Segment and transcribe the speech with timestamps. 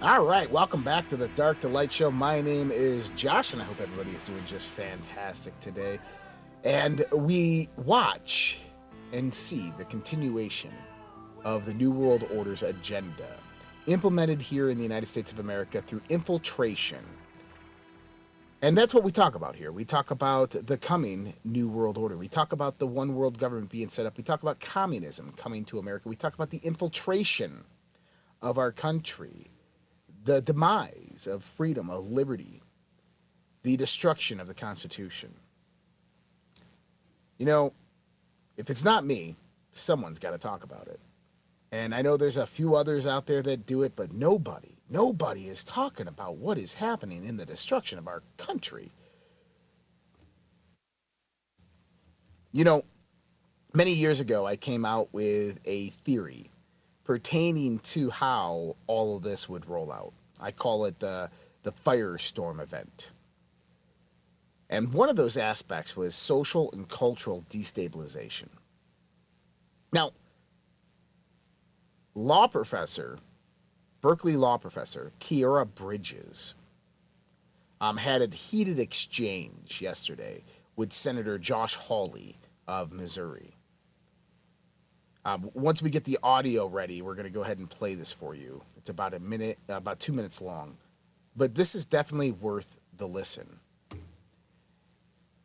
[0.00, 2.12] All right, welcome back to the Dark to Light Show.
[2.12, 5.98] My name is Josh, and I hope everybody is doing just fantastic today.
[6.62, 8.60] And we watch
[9.12, 10.70] and see the continuation
[11.44, 13.26] of the New World Order's agenda,
[13.88, 17.04] implemented here in the United States of America through infiltration.
[18.62, 19.72] And that's what we talk about here.
[19.72, 22.16] We talk about the coming New World Order.
[22.16, 24.16] We talk about the one world government being set up.
[24.16, 26.08] We talk about communism coming to America.
[26.08, 27.64] We talk about the infiltration
[28.42, 29.50] of our country,
[30.24, 32.62] the demise of freedom, of liberty,
[33.62, 35.32] the destruction of the Constitution.
[37.38, 37.72] You know,
[38.56, 39.36] if it's not me,
[39.72, 41.00] someone's got to talk about it.
[41.70, 45.48] And I know there's a few others out there that do it, but nobody, nobody
[45.48, 48.90] is talking about what is happening in the destruction of our country.
[52.52, 52.82] You know,
[53.74, 56.50] many years ago, I came out with a theory
[57.08, 60.12] pertaining to how all of this would roll out.
[60.38, 61.30] I call it the,
[61.62, 63.08] the firestorm event.
[64.68, 68.48] And one of those aspects was social and cultural destabilization.
[69.90, 70.12] Now,
[72.14, 73.18] law professor,
[74.02, 76.54] Berkeley law professor, Khiara Bridges,
[77.80, 80.44] um, had a heated exchange yesterday
[80.76, 83.54] with Senator Josh Hawley of Missouri.
[85.24, 88.12] Um, once we get the audio ready, we're going to go ahead and play this
[88.12, 88.62] for you.
[88.76, 90.76] It's about a minute, about two minutes long,
[91.36, 93.58] but this is definitely worth the listen.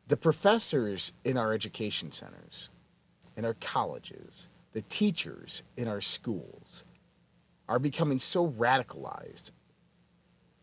[0.07, 2.69] The professors in our education centers,
[3.35, 6.83] in our colleges, the teachers in our schools
[7.67, 9.51] are becoming so radicalized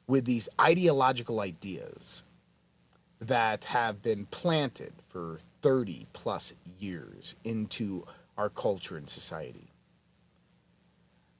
[0.06, 2.24] with these ideological ideas
[3.20, 8.06] that have been planted for 30 plus years into
[8.40, 9.68] our culture and society.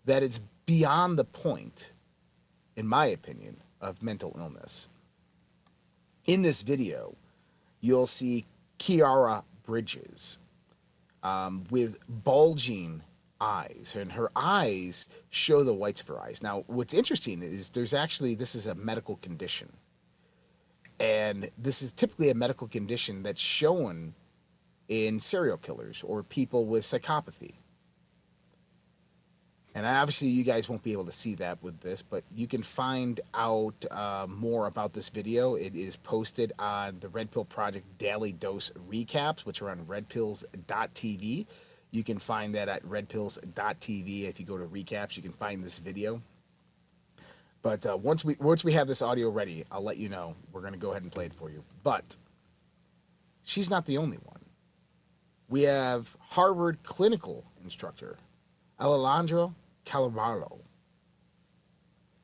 [0.04, 1.90] That it's beyond the point,
[2.76, 4.86] in my opinion, of mental illness.
[6.26, 7.16] In this video,
[7.80, 8.44] you'll see
[8.78, 10.36] Khiara Bridges
[11.22, 13.02] um, with bulging
[13.40, 16.42] eyes, and her eyes show the whites of her eyes.
[16.42, 19.72] Now, what's interesting is there's actually this is a medical condition,
[20.98, 24.14] and this is typically a medical condition that's shown
[24.90, 27.54] in serial killers or people with psychopathy.
[29.72, 32.64] And obviously, you guys won't be able to see that with this, but you can
[32.64, 35.54] find out uh, more about this video.
[35.54, 41.46] It is posted on the Red Pill Project Daily Dose Recaps, which are on redpills.tv.
[41.92, 44.28] You can find that at redpills.tv.
[44.28, 46.20] If you go to recaps, you can find this video.
[47.62, 50.34] But uh, once we once we have this audio ready, I'll let you know.
[50.50, 51.62] We're going to go ahead and play it for you.
[51.84, 52.16] But
[53.44, 54.40] she's not the only one.
[55.50, 58.16] We have Harvard clinical instructor
[58.80, 59.52] Alejandra
[59.84, 60.60] Caraballo.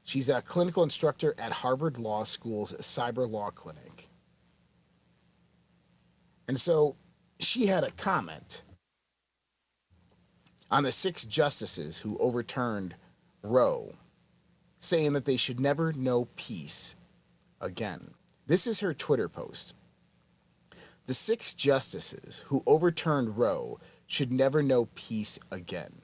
[0.04, 4.08] She's a clinical instructor at Harvard Law School's Cyber Law Clinic.
[6.46, 6.94] And so
[7.40, 8.62] she had a comment
[10.70, 12.94] on the six justices who overturned
[13.42, 13.92] Roe,
[14.78, 16.94] saying that they should never know peace
[17.60, 18.14] again.
[18.46, 19.74] This is her Twitter post.
[21.06, 23.78] The six justices who overturned Roe
[24.08, 26.02] should never know peace again.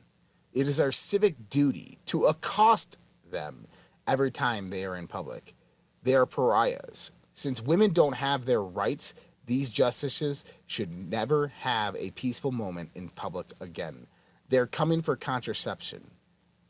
[0.52, 2.96] It is our civic duty to accost
[3.28, 3.66] them
[4.06, 5.56] every time they are in public.
[6.04, 7.10] They are pariahs.
[7.34, 9.14] Since women don't have their rights,
[9.44, 14.06] these justices should never have a peaceful moment in public again.
[14.50, 16.08] They're coming for contraception,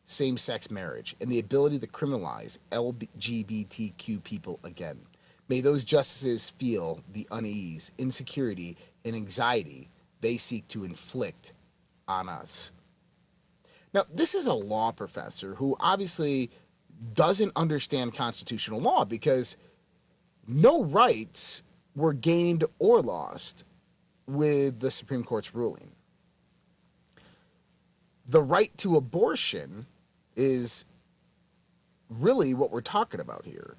[0.07, 5.01] same sex marriage, and the ability to criminalize LGBTQ people again.
[5.49, 11.53] May those justices feel the unease, insecurity, and anxiety they seek to inflict
[12.09, 12.73] on us.
[13.93, 16.51] Now, this is a law professor who obviously
[17.15, 19.57] doesn't understand constitutional law because
[20.47, 21.63] no rights
[21.95, 23.65] were gained or lost
[24.27, 25.91] with the Supreme Court's ruling.
[28.29, 29.87] The right to abortion
[30.37, 30.85] is
[32.09, 33.77] really what we're talking about here.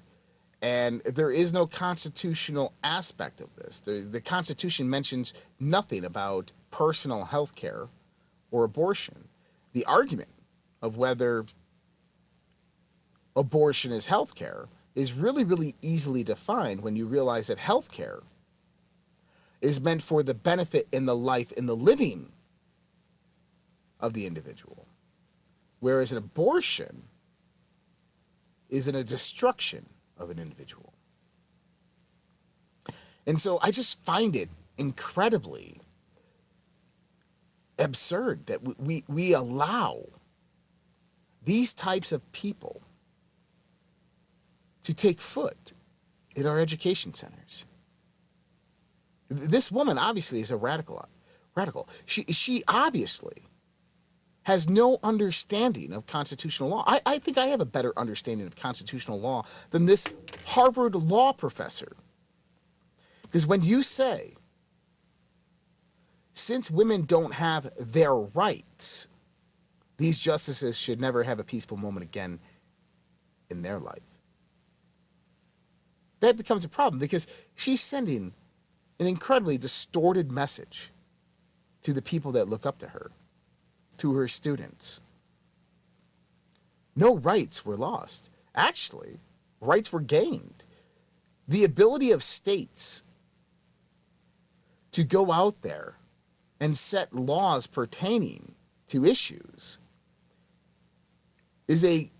[0.64, 3.80] And there is no constitutional aspect of this.
[3.80, 7.86] The, the Constitution mentions nothing about personal health care
[8.50, 9.28] or abortion
[9.74, 10.30] the argument
[10.80, 11.44] of whether
[13.36, 18.22] abortion is health care is really, really easily defined when you realize that health care
[19.60, 22.32] is meant for the benefit in the life in the living
[24.00, 24.86] of the individual.
[25.80, 27.02] Whereas an abortion
[28.70, 29.84] is in a destruction
[30.18, 30.92] of an individual.
[33.26, 35.80] And so I just find it incredibly
[37.78, 40.04] absurd that we, we allow
[41.44, 42.80] these types of people
[44.84, 45.72] to take foot
[46.34, 47.66] in our education centers.
[49.28, 51.06] This woman obviously is a radical.
[51.54, 51.88] Radical.
[52.04, 53.42] She she obviously
[54.44, 56.84] has no understanding of constitutional law.
[56.86, 60.06] I, I think I have a better understanding of constitutional law than this
[60.44, 61.96] Harvard law professor.
[63.22, 64.34] Because when you say,
[66.34, 69.08] since women don't have their rights,
[69.96, 72.38] these justices should never have a peaceful moment again
[73.50, 74.02] in their life.
[76.20, 78.32] That becomes a problem because she's sending
[78.98, 80.90] an incredibly distorted message
[81.82, 83.10] to the people that look up to her,
[83.98, 85.00] to her students.
[86.96, 88.30] No rights were lost.
[88.54, 89.18] Actually,
[89.60, 90.62] rights were gained.
[91.48, 93.02] The ability of states
[94.92, 95.96] to go out there
[96.60, 98.54] and set laws pertaining
[98.88, 99.78] to issues
[101.66, 102.10] is a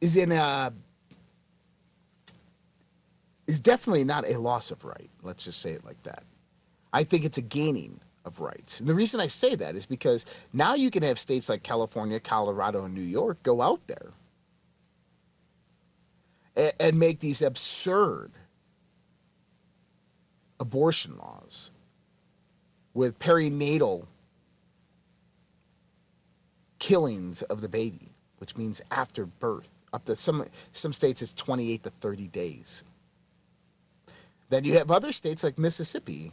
[0.00, 0.72] is in a
[3.46, 5.10] is definitely not a loss of right.
[5.22, 6.24] Let's just say it like that.
[6.92, 8.80] I think it's a gaining of rights.
[8.80, 12.20] And the reason I say that is because now you can have states like California,
[12.20, 14.12] Colorado, and New York go out there
[16.56, 18.32] and, and make these absurd
[20.58, 21.70] abortion laws
[22.92, 24.06] with perinatal
[26.78, 28.08] killings of the baby,
[28.38, 29.70] which means after birth.
[29.92, 32.82] Up to some some states it's 28 to 30 days.
[34.48, 36.32] Then you have other states like Mississippi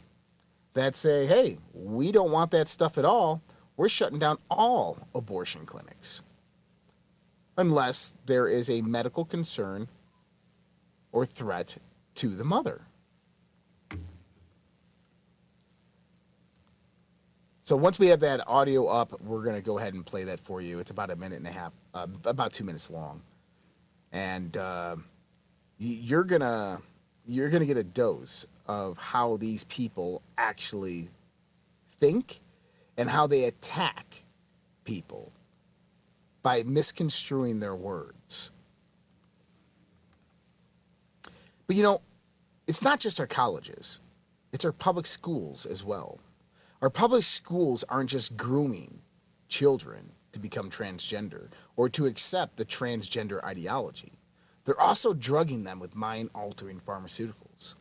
[0.74, 3.40] that say, hey, we don't want that stuff at all.
[3.76, 6.22] We're shutting down all abortion clinics.
[7.56, 9.88] Unless there is a medical concern
[11.12, 11.76] or threat
[12.16, 12.80] to the mother.
[17.62, 20.40] So once we have that audio up, we're going to go ahead and play that
[20.40, 20.80] for you.
[20.80, 23.22] It's about a minute and a half, uh, about two minutes long.
[24.12, 24.96] And uh,
[25.78, 26.80] you're to
[27.26, 31.08] you're going to get a dose of how these people actually
[32.00, 32.40] think
[32.96, 34.24] and how they attack
[34.84, 35.32] people
[36.42, 38.50] by misconstruing their words.
[41.66, 42.02] But you know,
[42.66, 44.00] it's not just our colleges,
[44.52, 46.18] it's our public schools as well.
[46.82, 49.00] Our public schools aren't just grooming
[49.48, 54.12] children to become transgender or to accept the transgender ideology.
[54.64, 57.74] They're also drugging them with mind altering pharmaceuticals.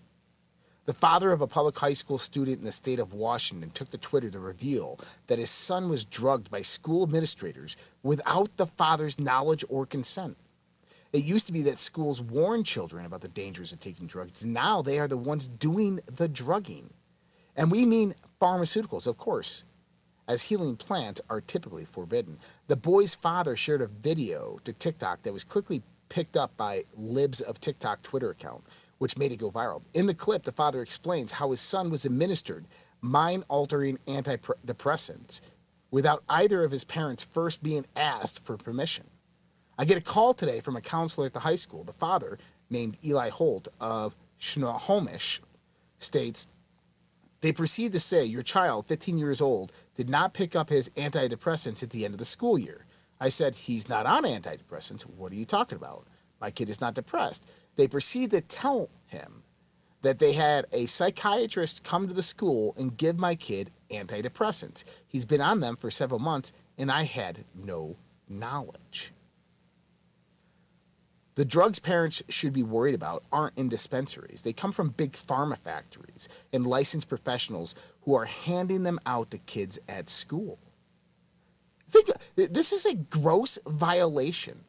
[0.86, 3.98] The father of a public high school student in the state of Washington took to
[3.98, 9.64] Twitter to reveal that his son was drugged by school administrators without the father's knowledge
[9.70, 10.36] or consent.
[11.14, 14.46] It used to be that schools warned children about the dangers of taking drugs.
[14.46, 16.90] Now they are the ones doing the drugging.
[17.56, 19.64] And we mean pharmaceuticals, of course,
[20.28, 22.40] as healing plants are typically forbidden.
[22.68, 27.40] The boy's father shared a video to TikTok that was quickly picked up by Libs
[27.40, 28.66] of TikTok Twitter account,
[29.04, 29.82] which made it go viral.
[29.94, 32.66] In the clip, the father explains how his son was administered
[33.02, 35.42] mind altering antidepressants
[35.92, 39.04] without either of his parents first being asked for permission.
[39.78, 41.84] I get a call today from a counselor at the high school.
[41.84, 42.40] The father,
[42.70, 45.42] named Eli Holt of Snohomish,
[46.00, 46.48] states
[47.42, 51.84] they proceed to say your child, 15 years old, did not pick up his antidepressants
[51.84, 52.86] at the end of the school year.
[53.20, 55.02] I said, He's not on antidepressants.
[55.02, 56.08] What are you talking about?
[56.40, 57.46] My kid is not depressed.
[57.76, 59.44] They proceed to tell him
[60.02, 64.84] that they had a psychiatrist come to the school and give my kid antidepressants.
[65.08, 67.96] He's been on them for several months, and I had no
[68.28, 69.14] knowledge.
[71.36, 74.42] The drugs parents should be worried about aren't in dispensaries.
[74.42, 79.40] They come from big pharma factories and licensed professionals who are handing them out to
[79.40, 80.60] kids at school.
[81.90, 84.64] Think this is a gross violation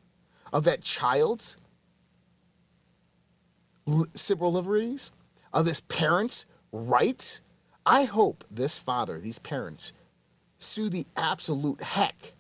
[0.52, 1.58] of that child's
[4.14, 5.10] civil liberties,
[5.52, 7.40] of this parent's rights.
[7.86, 9.92] I hope this father, these parents,
[10.58, 12.34] sue the absolute heck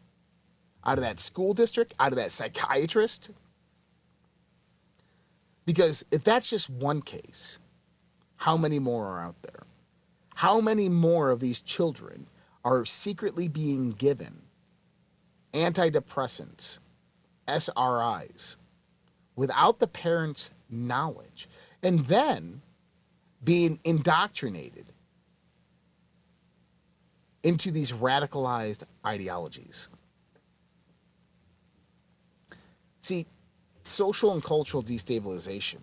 [0.84, 3.30] out of that school district, out of that psychiatrist.
[5.66, 7.58] Because if that's just one case,
[8.36, 9.62] how many more are out there?
[10.34, 12.26] How many more of these children
[12.64, 14.42] are secretly being given
[15.54, 16.80] antidepressants,
[17.46, 18.56] SRIs,
[19.36, 21.48] without the parents' knowledge,
[21.82, 22.60] and then
[23.42, 24.86] being indoctrinated
[27.42, 29.88] into these radicalized ideologies.
[33.02, 33.26] See,
[33.82, 35.80] social and cultural destabilization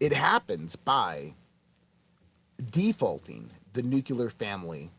[0.00, 1.34] it happens by
[2.70, 4.90] defaulting the nuclear family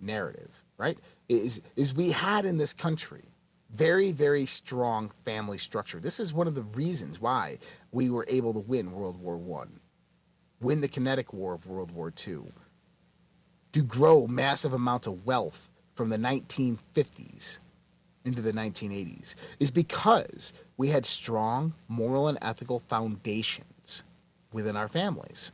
[0.00, 0.98] narrative, right?
[1.28, 3.24] Is is we had in this country
[3.70, 6.00] Very, very strong family structure.
[6.00, 7.58] This is one of the reasons why
[7.92, 9.80] we were able to win World War One,
[10.60, 12.50] win the kinetic war of World War Two,
[13.72, 17.58] to grow massive amounts of wealth from the 1950s
[18.24, 24.02] into the 1980s, is because we had strong moral and ethical foundations
[24.52, 25.52] within our families.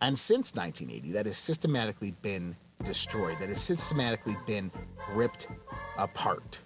[0.00, 4.70] And since 1980, that has systematically been destroyed, that has systematically been
[5.12, 5.48] ripped
[5.98, 6.60] apart.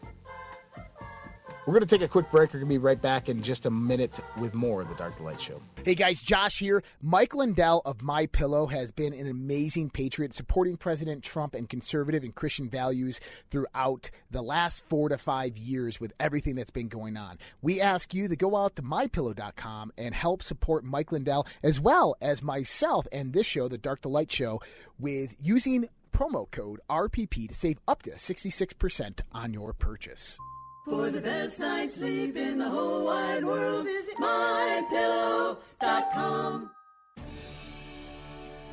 [1.68, 2.54] We're going to take a quick break.
[2.54, 5.18] We're going to be right back in just a minute with more of the Dark
[5.18, 5.60] to Light Show.
[5.84, 6.82] Hey guys, Josh here.
[7.02, 12.24] Mike Lindell of My Pillow has been an amazing patriot, supporting President Trump and conservative
[12.24, 17.18] and Christian values throughout the last four to five years with everything that's been going
[17.18, 17.36] on.
[17.60, 22.16] We ask you to go out to mypillow.com and help support Mike Lindell as well
[22.22, 24.62] as myself and this show, the Dark to Light Show,
[24.98, 30.36] with using promo code RPP to save up to 66% on your purchase.
[30.84, 35.60] For the best night's sleep in the whole wide world, visit mypillow.com.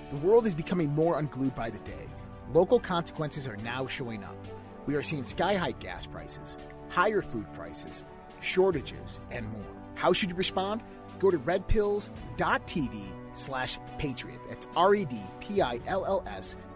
[0.10, 2.08] The world is becoming more unglued by the day.
[2.52, 4.38] Local consequences are now showing up.
[4.88, 6.58] We are seeing sky high gas prices,
[6.90, 8.06] higher food prices,
[8.42, 9.62] shortages, and more.
[9.94, 10.82] How should you respond?
[11.20, 14.40] Go to redpills.tv slash patriot.
[14.50, 16.75] That's R-E-D-P-I-L-L-S dot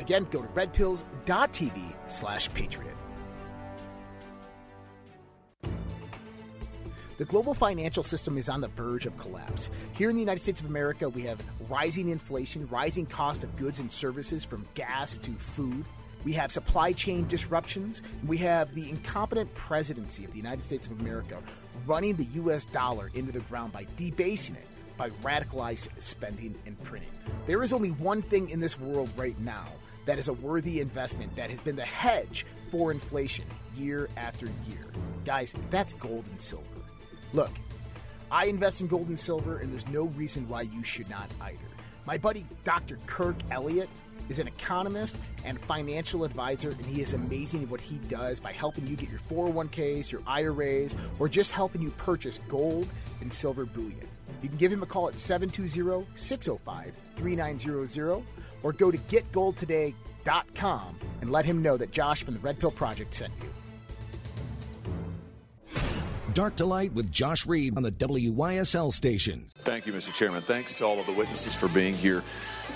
[0.00, 2.96] Again, go to redpills.tv slash patriot.
[7.18, 9.68] The global financial system is on the verge of collapse.
[9.92, 11.38] Here in the United States of America, we have
[11.68, 15.84] rising inflation, rising cost of goods and services from gas to food.
[16.24, 18.02] We have supply chain disruptions.
[18.26, 21.36] We have the incompetent presidency of the United States of America
[21.86, 24.66] running the US dollar into the ground by debasing it,
[24.96, 27.10] by radicalized spending and printing.
[27.46, 29.66] There is only one thing in this world right now
[30.06, 33.44] that is a worthy investment that has been the hedge for inflation
[33.76, 34.86] year after year.
[35.24, 36.64] Guys, that's gold and silver.
[37.32, 37.50] Look,
[38.30, 41.58] I invest in gold and silver, and there's no reason why you should not either.
[42.06, 42.96] My buddy Dr.
[43.06, 43.88] Kirk Elliott
[44.28, 48.52] is an economist and financial advisor, and he is amazing at what he does by
[48.52, 52.86] helping you get your 401ks, your IRAs, or just helping you purchase gold
[53.20, 54.08] and silver bullion.
[54.42, 58.22] You can give him a call at 720 605 3900
[58.62, 63.14] or go to getgoldtoday.com and let him know that Josh from the Red Pill Project
[63.14, 63.50] sent you.
[66.34, 69.46] Dark to Light with Josh Reed on the WYSL station.
[69.48, 70.14] Thank you, Mr.
[70.14, 70.42] Chairman.
[70.42, 72.22] Thanks to all of the witnesses for being here.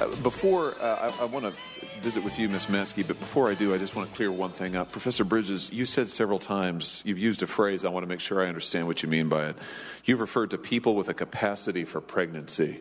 [0.01, 1.53] Uh, before uh, I, I want to
[2.01, 2.67] visit with you, Ms.
[2.67, 4.91] Maskey, but before I do, I just want to clear one thing up.
[4.91, 8.45] Professor Bridges, you said several times, you've used a phrase, I want to make sure
[8.45, 9.57] I understand what you mean by it.
[10.05, 12.81] You've referred to people with a capacity for pregnancy.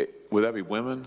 [0.00, 1.06] Eh, Would that be women?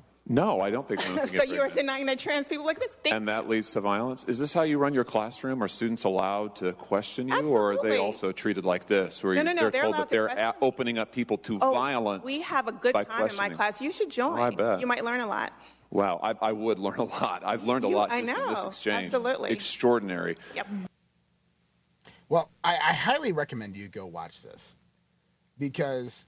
[0.27, 2.93] No, I don't think women can so get you are denying that trans people exist?
[3.03, 4.23] Thank and that leads to violence.
[4.25, 5.61] Is this how you run your classroom?
[5.63, 9.41] Are students allowed to question you, or are they also treated like this, where No,
[9.41, 11.73] you- no, no, they're, they're told that to they're a- opening up people to Oh,
[11.73, 12.23] violence?
[12.23, 13.81] We have a good time in my class.
[13.81, 14.37] You should join.
[14.39, 14.79] Oh, I bet.
[14.79, 15.53] You might learn a lot.
[15.89, 17.43] Wow, I, I would learn a lot.
[17.43, 19.05] I've learned a You- lot I just in this exchange.
[19.07, 19.51] Absolutely.
[19.51, 20.37] Extraordinary.
[20.55, 20.67] Yep.
[22.29, 24.77] Well, I, I highly recommend you go watch this
[25.57, 26.27] because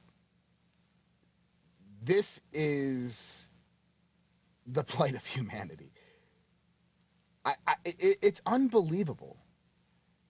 [2.03, 3.47] this is
[4.67, 5.91] the plight of humanity.
[7.46, 9.38] I, I it, it's unbelievable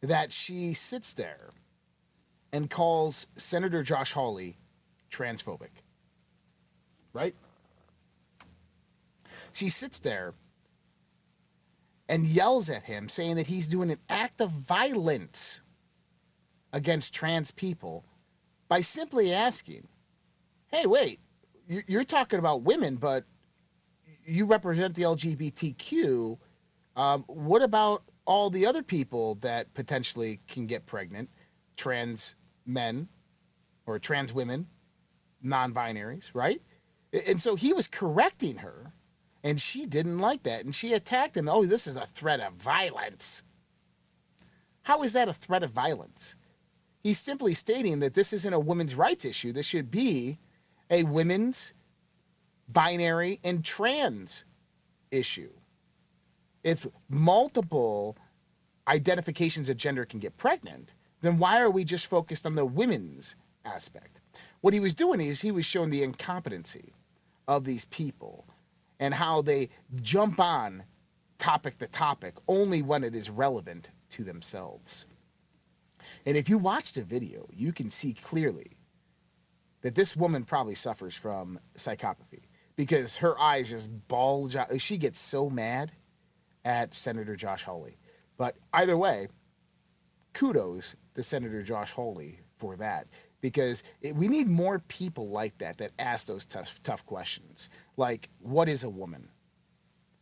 [0.01, 1.51] that she sits there
[2.51, 4.57] and calls Senator Josh Hawley
[5.11, 5.69] transphobic.
[7.13, 7.35] Right?
[9.53, 10.33] She sits there
[12.09, 15.61] and yells at him, saying that he's doing an act of violence
[16.73, 18.03] against trans people
[18.67, 19.87] by simply asking,
[20.67, 21.19] hey, wait,
[21.67, 23.25] you're talking about women, but
[24.25, 26.37] you represent the LGBTQ.
[26.95, 31.29] Um, what about all the other people that potentially can get pregnant?
[31.77, 33.07] Trans men
[33.85, 34.67] or trans women,
[35.41, 36.61] non binaries, right?
[37.27, 38.93] And so he was correcting her
[39.43, 40.63] and she didn't like that.
[40.65, 41.49] And she attacked him.
[41.49, 43.43] Oh, this is a threat of violence.
[44.83, 46.35] How is that a threat of violence?
[47.03, 49.51] He's simply stating that this isn't a women's rights issue.
[49.51, 50.39] This should be
[50.89, 51.73] a women's,
[52.69, 54.43] binary, and trans
[55.11, 55.51] issue.
[56.63, 58.17] If multiple
[58.87, 60.91] identifications of gender can get pregnant,
[61.21, 64.19] then why are we just focused on the women's aspect?
[64.61, 66.93] What he was doing is he was showing the incompetency
[67.47, 68.45] of these people
[68.99, 69.69] and how they
[70.01, 70.83] jump on
[71.37, 75.05] topic to topic only when it is relevant to themselves.
[76.25, 78.77] And if you watch the video, you can see clearly
[79.81, 82.43] that this woman probably suffers from psychopathy
[82.75, 84.79] because her eyes just bulge out.
[84.81, 85.91] She gets so mad
[86.65, 87.97] at Senator Josh Hawley.
[88.37, 89.27] But either way,
[90.33, 93.07] kudos to Senator Josh Hawley for that
[93.43, 98.29] because it, we need more people like that that ask those tough tough questions like
[98.39, 99.27] what is a woman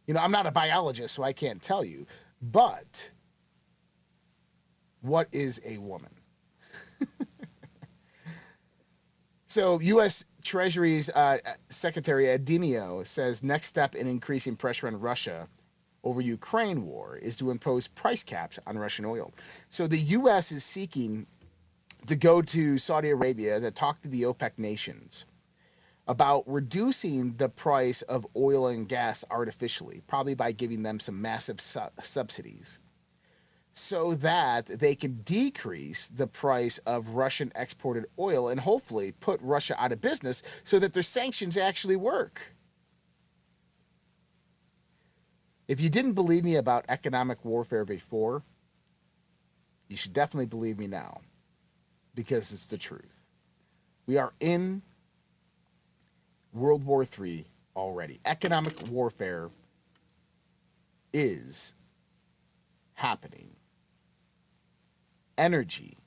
[0.08, 2.06] you know i'm not a biologist so i can't tell you
[2.42, 3.10] but
[5.02, 6.10] what is a woman
[9.48, 11.38] so u.s treasury's uh,
[11.70, 15.48] secretary adinio says next step in increasing pressure on russia
[16.04, 19.32] over ukraine war is to impose price caps on russian oil.
[19.70, 21.28] So the u.s is seeking
[22.08, 25.26] to go to Saudi Arabia to talk to the OPEC nations
[26.08, 31.62] about reducing the price of oil and gas artificially, probably by giving them some massive
[31.62, 32.80] su- subsidies,
[33.74, 39.76] so that they can decrease the price of Russian exported oil and hopefully put Russia
[39.82, 42.42] out of business so that their sanctions actually work.
[45.68, 48.44] If you didn't believe me about economic warfare before,
[49.88, 51.22] you should definitely believe me now
[52.14, 53.16] because it's the truth.
[54.06, 54.82] We are in
[56.54, 58.20] World War III already.
[58.26, 59.50] Economic warfare
[61.14, 61.74] is
[62.94, 63.48] happening.
[65.42, 65.98] Energy,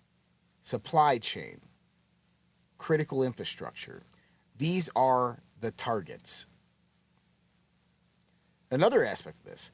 [0.63, 1.61] supply chain,
[2.79, 4.01] critical infrastructure,
[4.59, 6.47] these are the targets.
[8.71, 9.73] Another aspect of this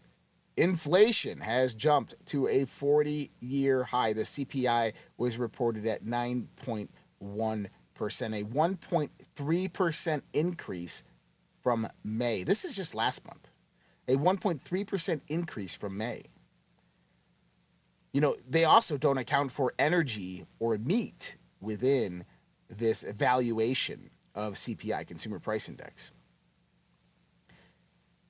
[0.56, 4.14] Inflation has jumped to a 40 year high.
[4.14, 6.88] The CPI was reported at 9.1%,
[7.20, 11.02] a 1.3% increase
[11.62, 12.44] from May.
[12.44, 13.46] This is just last month.
[14.08, 16.22] A 1.3% increase from May.
[18.12, 22.24] You know, they also don't account for energy or meat within
[22.68, 26.12] this evaluation of CPI, Consumer Price Index.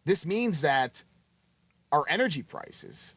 [0.04, 1.04] This means that
[1.92, 3.14] our energy prices,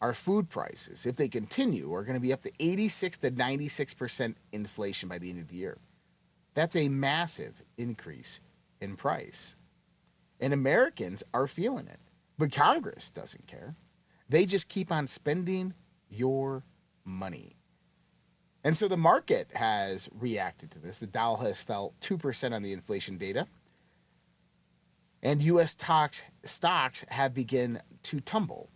[0.00, 4.34] our food prices, if they continue, are going to be up to 86 to 96%
[4.52, 5.78] inflation by the end of the year.
[6.54, 8.40] That's a massive increase
[8.80, 9.56] in price.
[10.40, 12.00] And Americans are feeling it.
[12.38, 13.74] But Congress doesn't care.
[14.32, 15.74] They just keep on spending
[16.08, 16.64] your
[17.04, 17.54] money.
[18.64, 21.00] And so the market has reacted to this.
[21.00, 23.46] The Dow has fell 2% on the inflation data
[25.22, 25.72] and U.S.
[25.72, 28.70] stocks stocks have begun to tumble.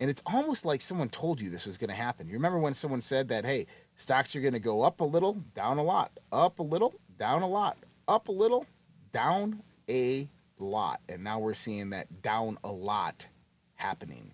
[0.00, 2.26] And it's almost like someone told you this was going to happen.
[2.26, 5.34] You remember when someone said that, hey, stocks are going to go up a little,
[5.54, 8.66] down a lot, up a little, down a lot, up a little,
[9.12, 11.00] down a lot.
[11.08, 13.28] And now we're seeing that down a lot
[13.76, 14.32] happening.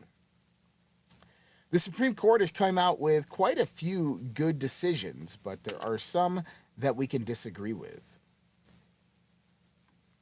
[1.74, 5.98] The Supreme Court has come out with quite a few good decisions, but there are
[5.98, 6.44] some
[6.78, 8.04] that we can disagree with.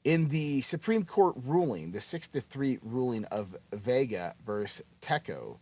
[0.02, 5.58] In the Supreme Court ruling, the 6 to 3 ruling of Vega versus Tekoh,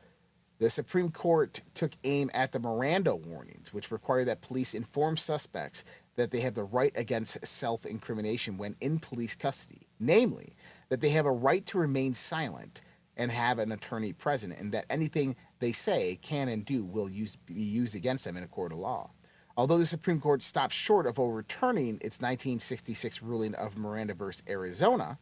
[0.60, 5.82] the Supreme Court took aim at the Miranda warnings, which require that police inform suspects
[6.14, 10.54] that they have the right against self incrimination when in police custody, namely,
[10.88, 12.80] that they have a right to remain silent
[13.20, 17.36] and have an attorney present, and that anything they say, can, and do will use,
[17.36, 19.10] be used against them in a court of law.
[19.58, 25.18] Although the Supreme Court stopped short of overturning its 1966 ruling of Miranda versus Arizona,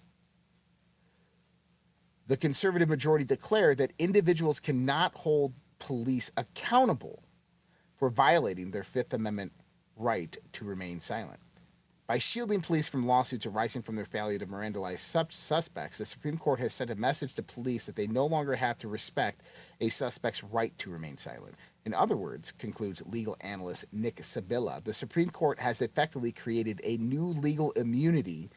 [2.29, 7.23] The conservative majority declared that individuals cannot hold police accountable
[7.97, 9.51] for violating their Fifth Amendment
[9.97, 11.41] right to remain silent.
[12.09, 16.39] By shielding police from lawsuits arising from their failure to Mirandalize sub- suspects, the Supreme
[16.39, 19.43] Court has sent a message to police that they no longer have to respect
[19.83, 21.55] a suspect's right to remain silent.
[21.85, 26.97] In other words, concludes legal analyst Nick Sibilla, the Supreme Court has effectively created a
[26.97, 28.49] new legal immunity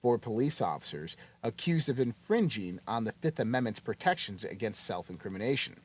[0.00, 5.78] for police officers accused of infringing on the Fifth Amendment's protections against self incrimination.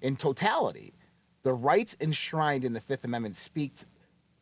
[0.00, 0.94] In totality,
[1.42, 3.74] the rights enshrined in the Fifth Amendment speak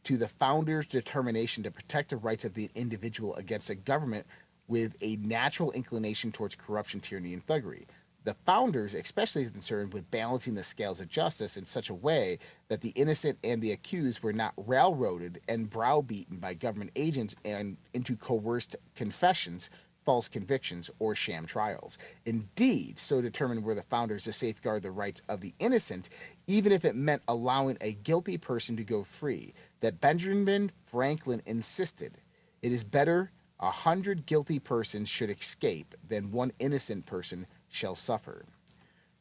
[0.04, 4.26] to the founders' determination to protect the rights of the individual against a government
[4.68, 7.86] with a natural inclination towards corruption, tyranny, and thuggery.
[8.24, 12.38] The founders, especially concerned with balancing the scales of justice in such a way
[12.68, 17.76] that the innocent and the accused were not railroaded and browbeaten by government agents and
[17.94, 19.70] into coerced confessions,
[20.04, 21.98] false convictions, or sham trials.
[22.24, 26.08] Indeed, so determined were the founders to safeguard the rights of the innocent,
[26.46, 32.16] even if it meant allowing a guilty person to go free, that Benjamin Franklin insisted
[32.62, 38.44] it is better a hundred guilty persons should escape than one innocent person shall suffer.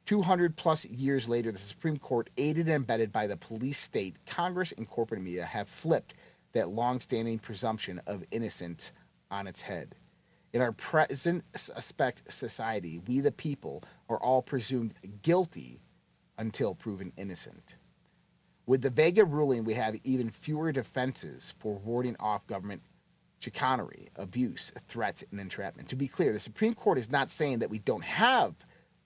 [0.05, 4.71] 200 plus years later, the Supreme Court, aided and abetted by the police state, Congress,
[4.71, 6.13] and corporate media, have flipped
[6.53, 8.91] that long-standing presumption of innocence
[9.29, 9.95] on its head.
[10.53, 15.79] In our present suspect society, we the people are all presumed guilty
[16.37, 17.75] until proven innocent.
[18.67, 22.83] With the Vega ruling, we have even fewer defenses for warding off government
[23.39, 25.89] chicanery, abuse, threats, and entrapment.
[25.89, 28.53] To be clear, the Supreme Court is not saying that we don't have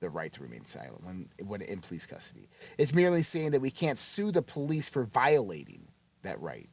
[0.02, 2.50] the right to remain silent when, when in police custody.
[2.78, 5.88] It's merely saying that we can't sue the police for violating
[6.24, 6.70] that right.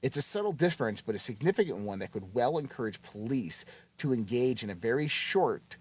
[0.00, 3.64] It's a subtle difference, but a significant one that could well encourage police
[3.98, 5.76] to engage in a very short,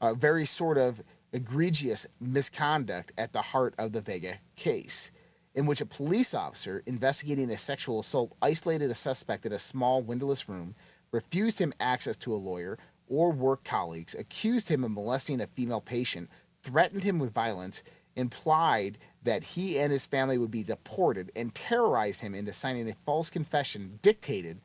[0.00, 1.02] uh, very sort of
[1.32, 5.10] egregious misconduct at the heart of the Vega case
[5.58, 10.00] in which a police officer investigating a sexual assault isolated a suspect in a small
[10.00, 10.72] windowless room,
[11.10, 15.80] refused him access to a lawyer or work colleagues, accused him of molesting a female
[15.80, 16.30] patient,
[16.62, 17.82] threatened him with violence,
[18.14, 22.94] implied that he and his family would be deported, and terrorized him into signing a
[23.04, 24.60] false confession dictated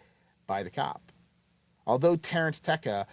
[0.46, 1.12] by the cop.
[1.88, 3.08] Although Terrence Tekoh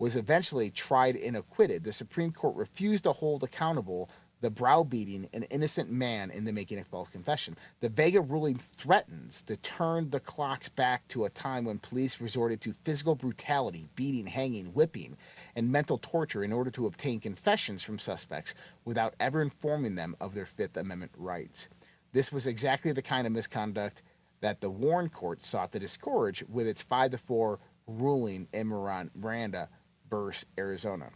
[0.00, 5.44] was eventually tried and acquitted, the Supreme Court refused to hold accountable the browbeating an
[5.44, 7.56] innocent man into making a false confession.
[7.80, 12.60] The Vega ruling threatens to turn the clocks back to a time when police resorted
[12.60, 15.16] to physical brutality, beating, hanging, whipping,
[15.54, 20.34] and mental torture in order to obtain confessions from suspects without ever informing them of
[20.34, 21.68] their Fifth Amendment rights.
[22.12, 24.02] This was exactly the kind of misconduct
[24.40, 29.68] that the Warren Court sought to discourage with its 5 to 4 ruling in Miranda
[30.10, 31.10] versus Arizona.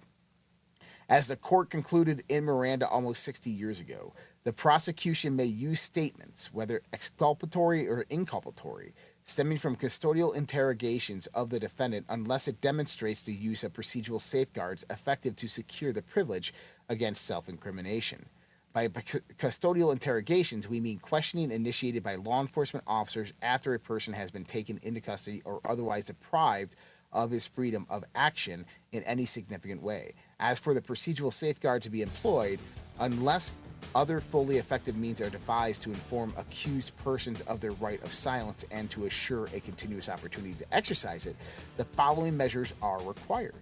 [1.10, 6.52] As the court concluded in Miranda almost 60 years ago, the prosecution may use statements,
[6.52, 8.92] whether exculpatory or inculpatory,
[9.24, 14.84] stemming from custodial interrogations of the defendant unless it demonstrates the use of procedural safeguards
[14.88, 16.54] effective to secure the privilege
[16.88, 18.24] against self incrimination.
[18.72, 24.30] By custodial interrogations, we mean questioning initiated by law enforcement officers after a person has
[24.30, 26.76] been taken into custody or otherwise deprived
[27.12, 30.14] of his freedom of action in any significant way.
[30.38, 32.58] As for the procedural safeguard to be employed,
[32.98, 33.52] unless
[33.94, 38.64] other fully effective means are devised to inform accused persons of their right of silence
[38.70, 41.36] and to assure a continuous opportunity to exercise it,
[41.76, 43.54] the following measures are required.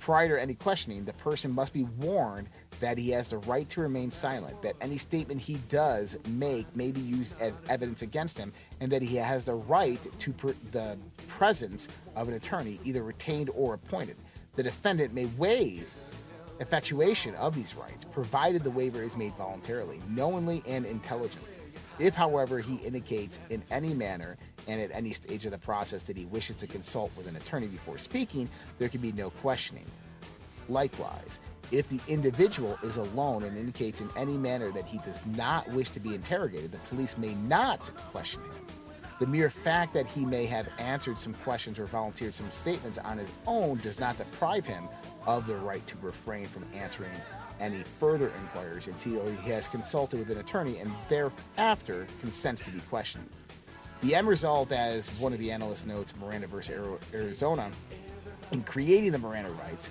[0.00, 3.80] Prior to any questioning, the person must be warned that he has the right to
[3.80, 8.52] remain silent, that any statement he does make may be used as evidence against him,
[8.80, 10.32] and that he has the right to
[10.70, 10.96] the
[11.28, 14.16] presence of an attorney, either retained or appointed.
[14.56, 15.92] The defendant may waive
[16.60, 21.48] effectuation of these rights, provided the waiver is made voluntarily, knowingly, and intelligently.
[21.98, 26.16] If, however, he indicates in any manner and at any stage of the process that
[26.16, 29.84] he wishes to consult with an attorney before speaking, there can be no questioning.
[30.68, 35.68] Likewise, if the individual is alone and indicates in any manner that he does not
[35.70, 38.66] wish to be interrogated, the police may not question him.
[39.20, 43.18] The mere fact that he may have answered some questions or volunteered some statements on
[43.18, 44.88] his own does not deprive him
[45.26, 47.10] of the right to refrain from answering
[47.60, 52.80] any further inquiries until he has consulted with an attorney and thereafter consents to be
[52.80, 53.28] questioned.
[54.00, 57.70] The end result, as one of the analysts notes, Miranda versus Arizona,
[58.50, 59.90] in creating the Miranda rights,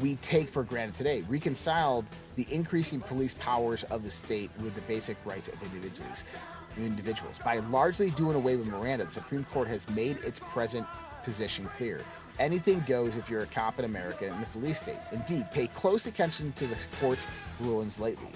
[0.00, 2.04] we take for granted today, reconciled
[2.36, 6.24] the increasing police powers of the state with the basic rights of individuals.
[6.76, 7.38] individuals.
[7.38, 10.86] By largely doing away with Miranda, the Supreme Court has made its present
[11.24, 12.00] position clear.
[12.38, 14.98] Anything goes if you're a cop in America in the police state.
[15.10, 17.26] Indeed, pay close attention to the court's
[17.60, 18.28] rulings lately.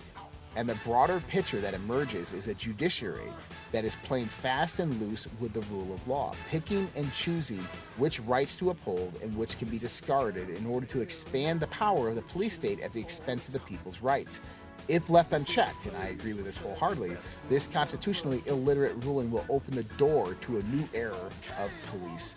[0.56, 3.32] And the broader picture that emerges is a judiciary
[3.70, 7.64] that is playing fast and loose with the rule of law, picking and choosing
[7.98, 12.08] which rights to uphold and which can be discarded in order to expand the power
[12.08, 14.40] of the police state at the expense of the people's rights.
[14.88, 17.16] If left unchecked, and I agree with this wholeheartedly,
[17.48, 21.14] this constitutionally illiterate ruling will open the door to a new era
[21.60, 22.34] of police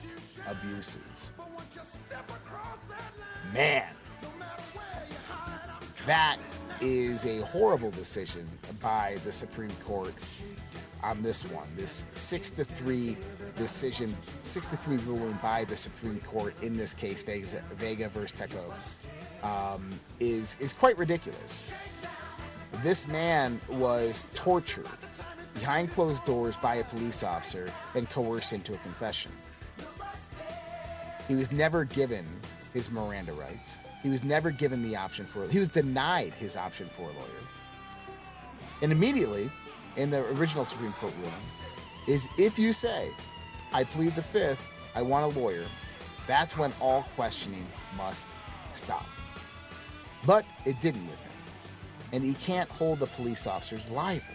[0.48, 1.32] abuses.
[3.54, 3.88] Man,
[6.06, 6.38] that
[6.84, 8.46] is a horrible decision
[8.82, 10.14] by the Supreme Court
[11.02, 11.68] on this one.
[11.78, 13.16] This six to three
[13.56, 19.46] decision, six to three ruling by the Supreme Court in this case, Vega, versus Tekoh,
[19.46, 21.72] um, is is quite ridiculous.
[22.84, 24.88] This man was tortured
[25.54, 29.32] behind closed doors by a police officer and coerced into a confession.
[31.30, 32.26] He was never given
[32.74, 33.78] his Miranda rights.
[34.04, 37.44] He was never given the option for he was denied his option for a lawyer.
[38.82, 39.50] And immediately,
[39.96, 41.34] in the original Supreme Court ruling,
[42.08, 43.10] is if you say,
[43.72, 45.66] I plead the fifth, I want a lawyer,
[46.28, 48.28] that's when all questioning must
[48.74, 49.06] stop.
[50.26, 51.32] But it didn't with him.
[52.12, 54.26] And he can't hold the police officers liable.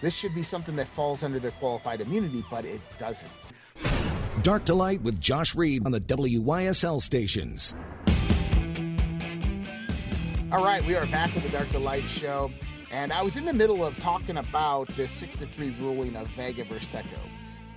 [0.00, 3.30] This should be something that falls under their qualified immunity, but it doesn't.
[4.42, 7.74] Dark to Light with Josh Reed on the WYSL stations.
[10.52, 12.50] All right, we are back with the Dark to Light show.
[12.92, 16.28] And I was in the middle of talking about this 6 to 3 ruling of
[16.28, 17.18] Vega versus Tekoh.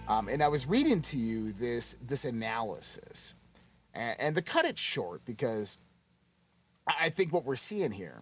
[0.08, 3.34] Um, and I was reading to you this this analysis.
[3.94, 5.80] And, and to cut it short, because
[6.88, 8.22] I think what we're seeing here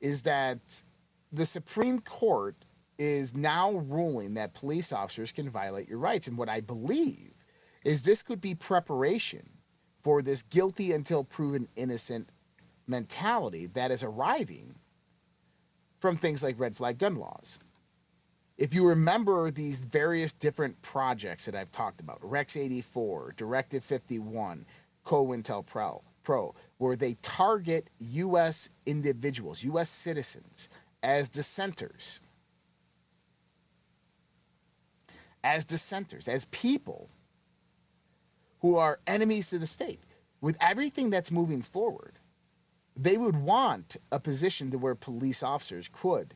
[0.00, 0.58] is that
[1.32, 2.56] the Supreme Court
[2.98, 6.28] is now ruling that police officers can violate your rights.
[6.28, 7.32] And what I believe
[7.84, 9.48] is this could be preparation
[10.02, 12.28] for this guilty until proven innocent
[12.86, 14.74] mentality that is arriving
[16.00, 17.58] from things like red flag gun laws.
[18.56, 24.66] If you remember these various different projects that I've talked about, Rex 84, Directive 51,
[25.04, 28.68] COINTELPRO, Pro, where they target U.S.
[28.84, 29.88] individuals, U.S.
[29.88, 30.68] citizens,
[31.02, 32.20] as dissenters,
[35.42, 37.08] as dissenters, as people
[38.60, 40.00] who are enemies to the state.
[40.40, 42.18] With everything that's moving forward,
[42.96, 46.34] they would want a position to where police officers could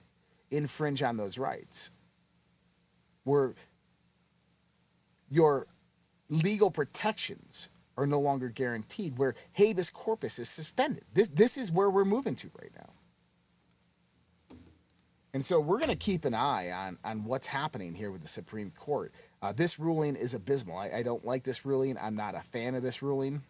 [0.50, 1.90] infringe on those rights,
[3.24, 3.54] where
[5.30, 5.66] your
[6.28, 11.04] legal protections are no longer guaranteed, where habeas corpus is suspended.
[11.14, 12.90] This, this is where we're moving to right now.
[15.34, 18.28] And so we're going to keep an eye on, on what's happening here with the
[18.28, 19.12] Supreme Court.
[19.42, 20.78] Uh, this ruling is abysmal.
[20.78, 21.98] I, I don't like this ruling.
[21.98, 23.42] I'm not a fan of this ruling.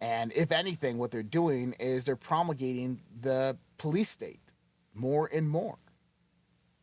[0.00, 4.38] And if anything, what they're doing is they're promulgating the police state
[4.94, 5.76] more and more.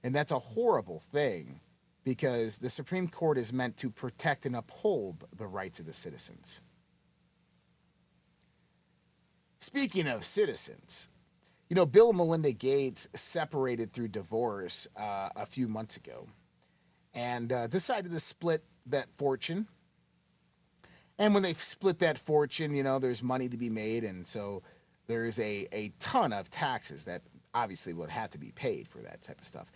[0.03, 1.61] And that's a horrible thing
[2.03, 6.59] because the Supreme Court is meant to protect and uphold the rights of the citizens.
[9.61, 11.07] Speaking of citizens,
[11.71, 16.27] you know, Bill and Melinda Gates separated through divorce uh, a few months ago
[17.13, 19.65] and uh, decided to split that fortune
[21.21, 24.63] and when they split that fortune, you know, there's money to be made, and so
[25.05, 27.21] there's a a ton of taxes that
[27.53, 29.67] obviously would have to be paid for that type of stuff.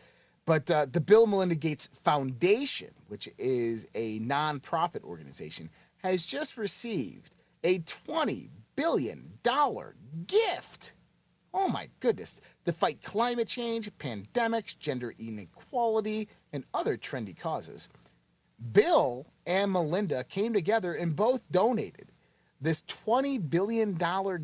[0.47, 7.29] But uh, the Bill Melinda Gates Foundation, which is a nonprofit organization, has just received
[7.63, 9.31] a $20 billion
[10.25, 10.93] gift.
[11.57, 12.41] Oh my goodness.
[12.65, 17.87] To fight climate change, pandemics, gender inequality, and other trendy causes.
[18.73, 22.11] Bill and Melinda came together and both donated
[22.59, 23.97] this $20 billion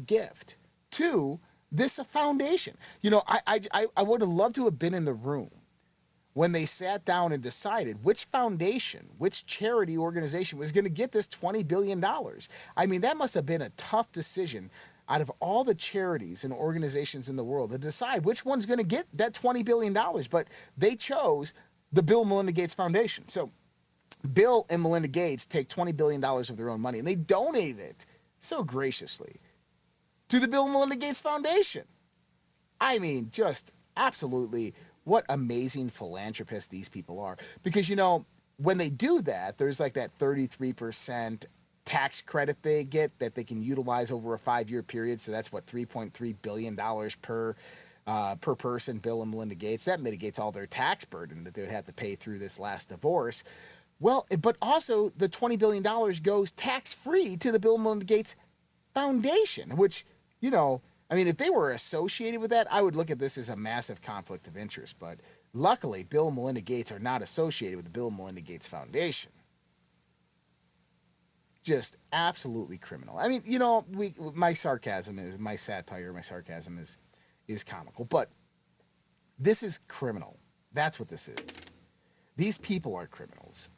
[0.05, 0.55] gift
[0.91, 1.37] to
[1.69, 2.77] this foundation.
[3.01, 5.51] You know, I, I, I would have loved to have been in the room
[6.33, 11.11] when they sat down and decided which foundation, which charity organization was going to get
[11.11, 12.03] this $20 billion.
[12.77, 14.71] I mean, that must have been a tough decision
[15.09, 18.77] out of all the charities and organizations in the world to decide which one's going
[18.77, 19.93] to get that $20 billion.
[20.29, 21.53] But they chose
[21.91, 23.27] the Bill Melinda Gates Foundation.
[23.27, 23.51] So
[24.33, 28.05] Bill and Melinda Gates take $20 billion of their own money and they donate it
[28.39, 29.39] so graciously
[30.29, 31.83] to the Bill and Melinda Gates Foundation.
[32.79, 37.37] I mean, just absolutely what amazing philanthropists these people are.
[37.63, 38.25] Because, you know,
[38.57, 41.45] when they do that, there's like that 33%
[41.85, 45.19] tax credit they get that they can utilize over a five year period.
[45.21, 46.79] So that's what, $3.3 billion
[47.21, 47.55] per.
[48.07, 49.85] Uh, per person, Bill and Melinda Gates.
[49.85, 52.89] That mitigates all their tax burden that they would have to pay through this last
[52.89, 53.43] divorce.
[53.99, 55.83] Well, but also the $20 billion
[56.23, 58.35] goes tax free to the Bill and Melinda Gates
[58.95, 60.03] Foundation, which,
[60.39, 63.37] you know, I mean, if they were associated with that, I would look at this
[63.37, 64.95] as a massive conflict of interest.
[64.97, 65.19] But
[65.53, 69.31] luckily, Bill and Melinda Gates are not associated with the Bill and Melinda Gates Foundation.
[71.63, 73.17] Just absolutely criminal.
[73.17, 76.97] I mean, you know, we my sarcasm is my satire, my sarcasm is
[77.47, 78.29] is comical, but
[79.37, 80.37] this is criminal.
[80.73, 81.61] That's what this is.
[82.37, 83.69] These people are criminals.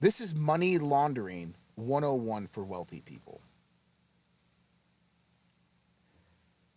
[0.00, 3.40] This is money laundering 101 for wealthy people.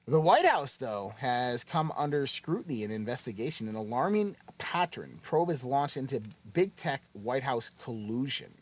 [0.06, 3.69] The White House, though, has come under scrutiny and investigation.
[3.69, 5.19] An alarming pattern.
[5.22, 8.54] Probe is launched into big tech White House collusion.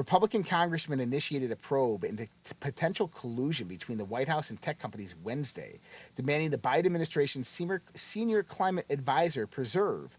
[0.00, 2.26] Republican congressmen initiated a probe into
[2.58, 5.78] potential collusion between the White House and tech companies Wednesday,
[6.16, 10.16] demanding the Biden administration's senior, senior climate advisor preserve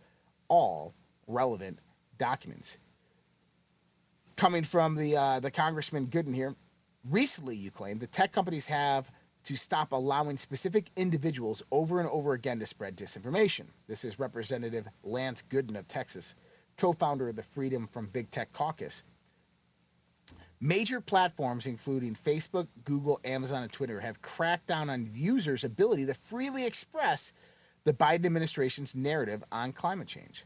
[0.49, 0.93] all
[1.25, 1.79] relevant
[2.19, 2.77] documents.
[4.35, 6.53] Coming from the uh, the Congressman Gooden here,
[7.09, 9.11] recently you claim the tech companies have
[9.45, 13.65] to stop allowing specific individuals over and over again to spread disinformation.
[13.87, 16.35] This is Representative Lance Gooden of Texas,
[16.77, 19.01] co-founder of the Freedom from Big Tech Caucus.
[20.63, 26.13] Major platforms, including Facebook, Google, Amazon, and Twitter, have cracked down on users' ability to
[26.13, 27.33] freely express
[27.83, 30.45] the Biden administration's narrative on climate change.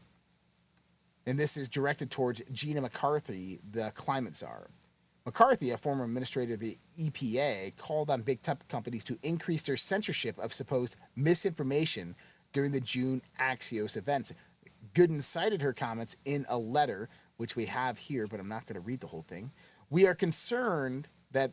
[1.26, 4.70] And this is directed towards Gina McCarthy, the climate czar.
[5.26, 9.76] McCarthy, a former administrator of the EPA, called on big tech companies to increase their
[9.76, 12.16] censorship of supposed misinformation
[12.54, 14.32] during the June Axios events.
[14.94, 18.80] Gooden cited her comments in a letter, which we have here, but I'm not going
[18.80, 19.50] to read the whole thing.
[19.90, 21.52] We are concerned that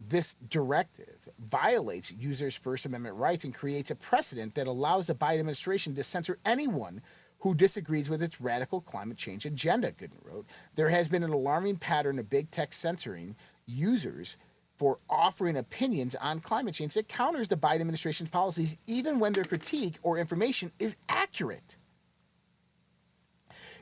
[0.00, 5.38] this directive violates users' First Amendment rights and creates a precedent that allows the Biden
[5.38, 7.00] administration to censor anyone
[7.38, 10.46] who disagrees with its radical climate change agenda, Gooden wrote.
[10.74, 14.36] There has been an alarming pattern of big tech censoring users
[14.76, 19.44] for offering opinions on climate change that counters the Biden administration's policies, even when their
[19.44, 21.76] critique or information is accurate.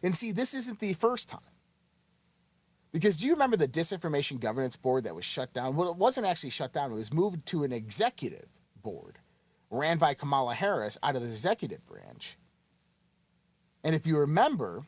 [0.03, 1.41] And see, this isn't the first time.
[2.93, 5.77] Because do you remember the Disinformation Governance Board that was shut down?
[5.77, 8.47] Well, it wasn't actually shut down, it was moved to an executive
[8.83, 9.19] board
[9.73, 12.37] ran by Kamala Harris out of the executive branch.
[13.83, 14.85] And if you remember,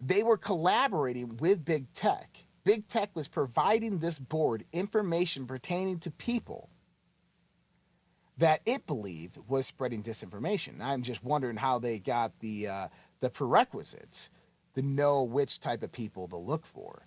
[0.00, 2.44] they were collaborating with big tech.
[2.64, 6.70] Big tech was providing this board information pertaining to people
[8.38, 10.80] that it believed was spreading disinformation.
[10.80, 12.88] I'm just wondering how they got the uh,
[13.20, 14.30] the prerequisites
[14.74, 17.06] to know which type of people to look for.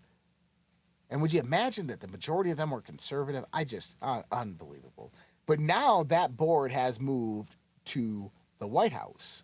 [1.09, 3.45] And would you imagine that the majority of them were conservative?
[3.53, 5.13] I just, uh, unbelievable.
[5.45, 9.43] But now that board has moved to the White House,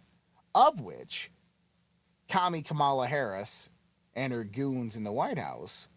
[0.55, 1.31] of which
[2.27, 3.69] Kami Kamala Harris
[4.15, 5.87] and her goons in the White House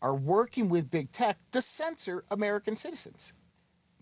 [0.00, 3.32] are working with big tech to censor American citizens.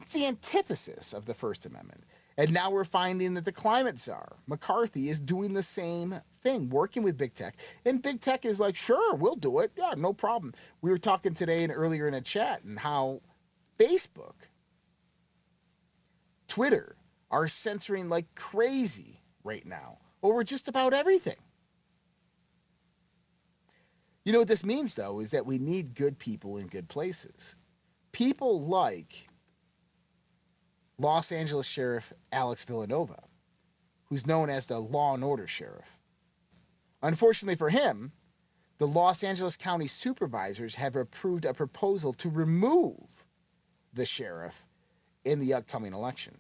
[0.01, 2.05] It's the antithesis of the First Amendment.
[2.41, 7.03] And now we're finding that the climate czar, McCarthy, is doing the same thing, working
[7.03, 7.55] with big tech.
[7.85, 9.73] And big tech is like, sure, we'll do it.
[9.77, 10.55] Yeah, no problem.
[10.81, 13.21] We were talking today and earlier in a chat and how
[13.79, 14.37] Facebook,
[16.49, 16.97] Twitter
[17.31, 21.37] are censoring like crazy right now over just about everything.
[24.25, 27.55] You know what this means, though, is that we need good people in good places.
[28.13, 29.29] People like
[31.01, 33.23] Los Angeles Sheriff Alex Villanueva,
[34.05, 35.99] who's known as the Law and Order Sheriff.
[37.01, 38.13] Unfortunately for him,
[38.77, 43.25] the Los Angeles County supervisors have approved a proposal to remove
[43.95, 44.67] the sheriff
[45.25, 46.37] in the upcoming election.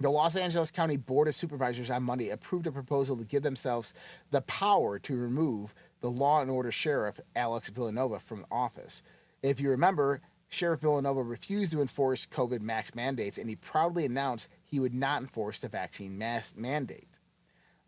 [0.00, 3.94] The Los Angeles County Board of Supervisors on Monday approved a proposal to give themselves
[4.30, 9.02] the power to remove the law and order sheriff, Alex Villanueva, from office.
[9.42, 14.48] If you remember, Sheriff Villanueva refused to enforce COVID max mandates, and he proudly announced
[14.64, 17.18] he would not enforce the vaccine mass mandate.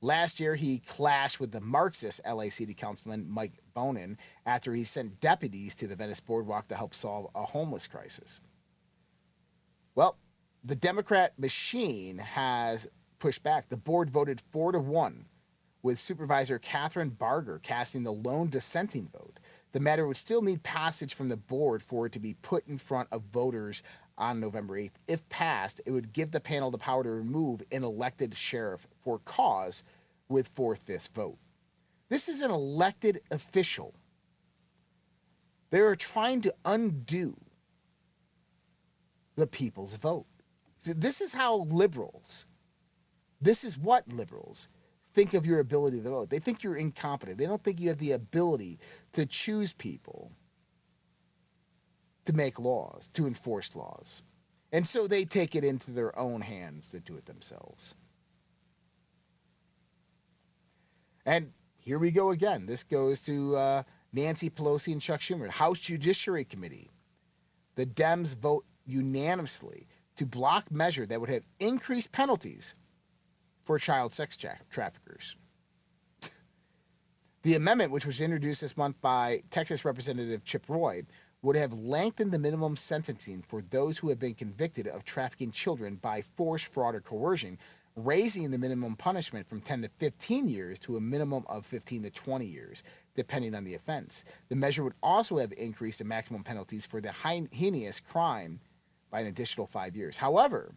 [0.01, 5.21] Last year, he clashed with the Marxist LA City Councilman Mike Bonin after he sent
[5.21, 8.41] deputies to the Venice Boardwalk to help solve a homeless crisis.
[9.95, 10.17] Well,
[10.65, 12.89] the Democrat machine has
[13.19, 13.69] pushed back.
[13.69, 15.27] The board voted four to one,
[15.83, 19.39] with Supervisor Kathryn Barger casting the lone dissenting vote.
[19.73, 22.79] The matter would still need passage from the board for it to be put in
[22.79, 23.83] front of voters
[24.19, 24.93] on November 8th.
[25.09, 29.19] If passed, it would give the panel the power to remove an elected sheriff for
[29.21, 29.83] cause
[30.29, 31.39] with four fifths vote.
[32.11, 33.95] This is an elected official.
[35.71, 37.35] They are trying to undo
[39.37, 40.27] the people's vote.
[40.85, 42.45] This is how liberals,
[43.41, 44.69] this is what liberals
[45.15, 46.31] think of your ability to vote.
[46.31, 47.39] They think you're incompetent.
[47.39, 48.79] They don't think you have the ability
[49.13, 50.33] to choose people
[52.25, 54.23] to make laws, to enforce laws.
[54.73, 57.95] And so they take it into their own hands to do it themselves.
[61.27, 62.67] And here we go again.
[62.67, 63.83] This goes to uh,
[64.13, 66.91] Nancy Pelosi and Chuck Schumer, House Judiciary Committee.
[67.75, 69.87] The Dems vote unanimously
[70.17, 72.75] to block measure that would have increased penalties
[73.65, 75.37] for child sex tra- traffickers.
[77.43, 81.05] the amendment, which was introduced this month by Texas Representative Chip Roy,
[81.43, 85.97] would have lengthened the minimum sentencing for those who have been convicted of trafficking children
[85.97, 87.59] by force, fraud, or coercion,
[87.97, 92.11] raising the minimum punishment from 10 to 15 years to a minimum of 15 to
[92.11, 92.85] 20 years,
[93.17, 94.25] depending on the offense.
[94.49, 98.61] The measure would also have increased the maximum penalties for the heinous crime
[99.11, 100.17] by an additional five years.
[100.17, 100.73] However,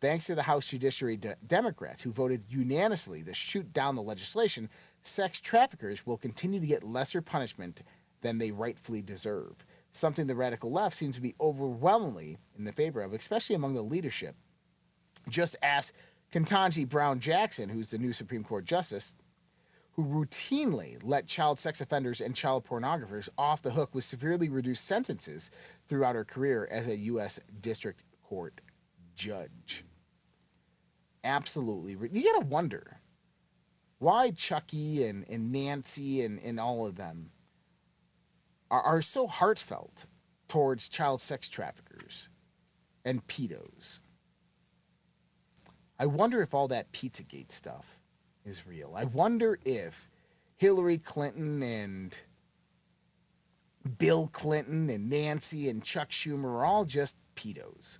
[0.00, 4.68] thanks to the House Judiciary de- Democrats who voted unanimously to shoot down the legislation,
[5.02, 7.82] sex traffickers will continue to get lesser punishment
[8.22, 9.54] than they rightfully deserve.
[9.92, 13.82] Something the radical left seems to be overwhelmingly in the favor of, especially among the
[13.82, 14.34] leadership.
[15.28, 15.94] Just ask
[16.32, 19.14] Ketanji Brown Jackson, who's the new Supreme Court Justice,
[19.92, 24.84] who routinely let child sex offenders and child pornographers off the hook with severely reduced
[24.84, 25.50] sentences
[25.88, 27.38] throughout her career as a U.S.
[27.60, 28.60] District Court
[29.16, 29.84] judge.
[31.24, 31.92] Absolutely.
[32.12, 32.98] You gotta wonder
[33.98, 37.30] why Chucky and, and Nancy and, and all of them
[38.70, 40.06] are, are so heartfelt
[40.48, 42.28] towards child sex traffickers
[43.04, 44.00] and pedos.
[45.98, 47.86] I wonder if all that Pizzagate stuff
[48.46, 48.94] is real.
[48.96, 50.10] I wonder if
[50.56, 52.16] Hillary Clinton and
[53.98, 57.98] Bill Clinton and Nancy and Chuck Schumer are all just pedos.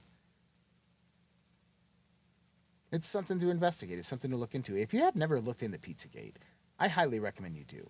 [2.93, 3.99] It's something to investigate.
[3.99, 4.77] It's something to look into.
[4.77, 6.35] If you have never looked into Pizzagate,
[6.79, 7.89] I highly recommend you do.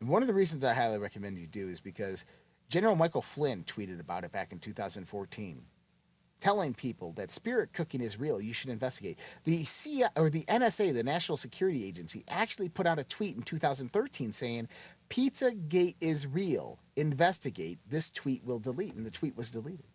[0.00, 2.24] And one of the reasons I highly recommend you do is because
[2.68, 5.62] General Michael Flynn tweeted about it back in 2014
[6.40, 9.18] telling people that spirit cooking is real, you should investigate.
[9.44, 13.42] The CIA or the NSA, the National Security Agency, actually put out a tweet in
[13.42, 14.68] 2013 saying,
[15.08, 16.78] "Pizzagate is real.
[16.96, 19.86] Investigate." This tweet will delete, and the tweet was deleted.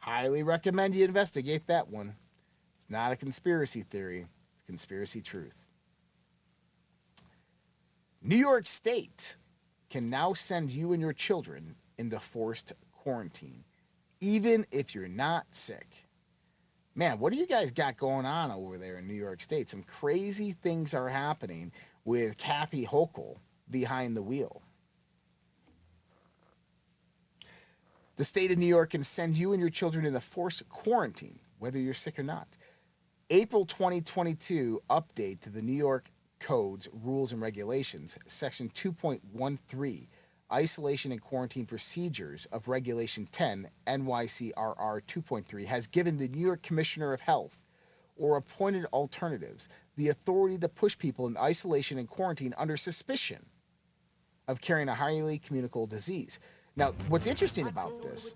[0.00, 2.16] Highly recommend you investigate that one.
[2.78, 5.66] It's not a conspiracy theory; it's conspiracy truth.
[8.22, 9.36] New York State
[9.90, 13.62] can now send you and your children into forced quarantine,
[14.20, 16.06] even if you're not sick.
[16.94, 19.68] Man, what do you guys got going on over there in New York State?
[19.68, 21.72] Some crazy things are happening
[22.04, 23.38] with Kathy Hochul
[23.70, 24.62] behind the wheel.
[28.20, 31.78] The state of New York can send you and your children into forced quarantine, whether
[31.78, 32.54] you're sick or not.
[33.30, 40.06] April 2022 update to the New York Codes, Rules, and Regulations, Section 2.13
[40.52, 47.14] Isolation and Quarantine Procedures of Regulation 10, NYCRR 2.3, has given the New York Commissioner
[47.14, 47.58] of Health
[48.18, 53.46] or appointed alternatives the authority to push people in isolation and quarantine under suspicion
[54.46, 56.38] of carrying a highly communicable disease.
[56.76, 58.34] Now, what's interesting about this,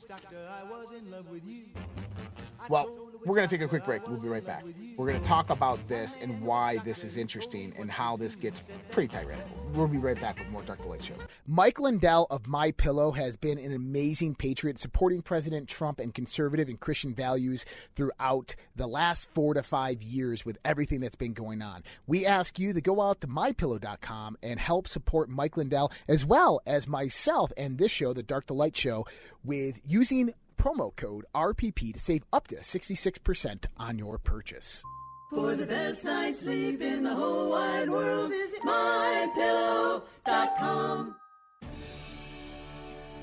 [2.68, 4.06] well, we're going to take a quick break.
[4.06, 4.64] We'll be right back.
[4.96, 8.68] We're going to talk about this and why this is interesting and how this gets
[8.90, 9.56] pretty tyrannical.
[9.72, 11.14] We'll be right back with more Dark to Light Show.
[11.46, 16.68] Mike Lindell of My Pillow has been an amazing patriot, supporting President Trump and conservative
[16.68, 17.64] and Christian values
[17.96, 21.82] throughout the last four to five years with everything that's been going on.
[22.06, 26.60] We ask you to go out to mypillow.com and help support Mike Lindell as well
[26.66, 29.06] as myself and this show, the Dark to Light Show,
[29.44, 34.82] with using promo code RPP to save up to 66% on your purchase.
[35.28, 40.06] For the best night's sleep in the whole wide world, visit mypillow.com.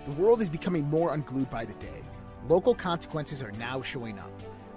[0.05, 2.03] The world is becoming more unglued by the day.
[2.47, 4.31] Local consequences are now showing up.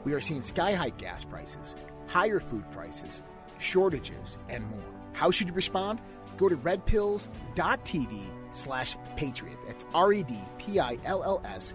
[0.04, 3.22] We are seeing sky high gas prices, higher food prices,
[3.58, 4.80] shortages, and more.
[5.12, 6.00] How should you respond?
[6.36, 8.20] Go to redpills.tv
[8.52, 9.58] slash patriot.
[9.66, 11.74] That's R E D P I L L S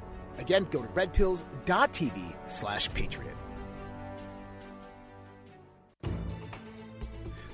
[0.41, 3.37] Again, go to redpills.tv slash patriot.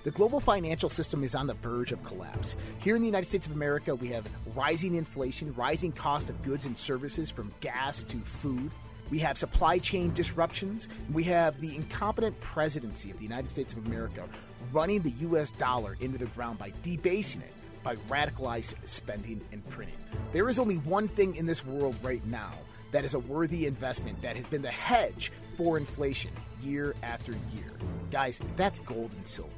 [0.06, 2.56] The global financial system is on the verge of collapse.
[2.80, 4.26] Here in the United States of America, we have
[4.56, 8.72] rising inflation, rising cost of goods and services from gas to food.
[9.12, 10.88] We have supply chain disruptions.
[11.12, 14.24] We have the incompetent presidency of the United States of America
[14.72, 15.52] running the U.S.
[15.52, 19.98] dollar into the ground by debasing it, by radicalized spending and printing.
[20.32, 22.54] There is only one thing in this world right now
[22.92, 26.32] that is a worthy investment that has been the hedge for inflation
[26.62, 27.72] year after year.
[28.12, 29.52] Guys, that's gold and silver.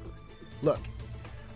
[0.62, 0.80] Look,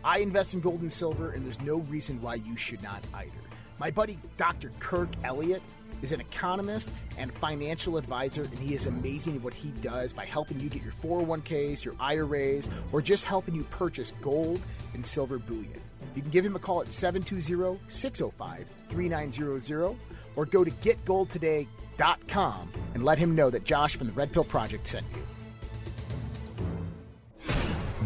[0.02, 3.32] I invest in gold and silver, and there's no reason why you should not either.
[3.78, 4.70] My buddy Dr.
[4.78, 5.62] Kirk Elliott
[6.02, 10.24] is an economist and financial advisor, and he is amazing at what he does by
[10.24, 14.60] helping you get your 401ks, your IRAs, or just helping you purchase gold
[14.92, 15.80] and silver bullion.
[16.14, 19.96] You can give him a call at 720 605 3900
[20.36, 24.86] or go to getgoldtoday.com and let him know that Josh from the Red Pill Project
[24.86, 25.22] sent you.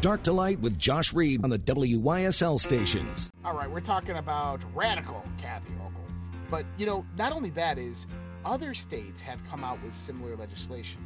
[0.00, 3.30] Dark to Light with Josh Reed on the WYSL stations.
[3.44, 6.08] All right, we're talking about radical Kathy Hochul.
[6.50, 8.06] But, you know, not only that is
[8.44, 11.00] other states have come out with similar legislation.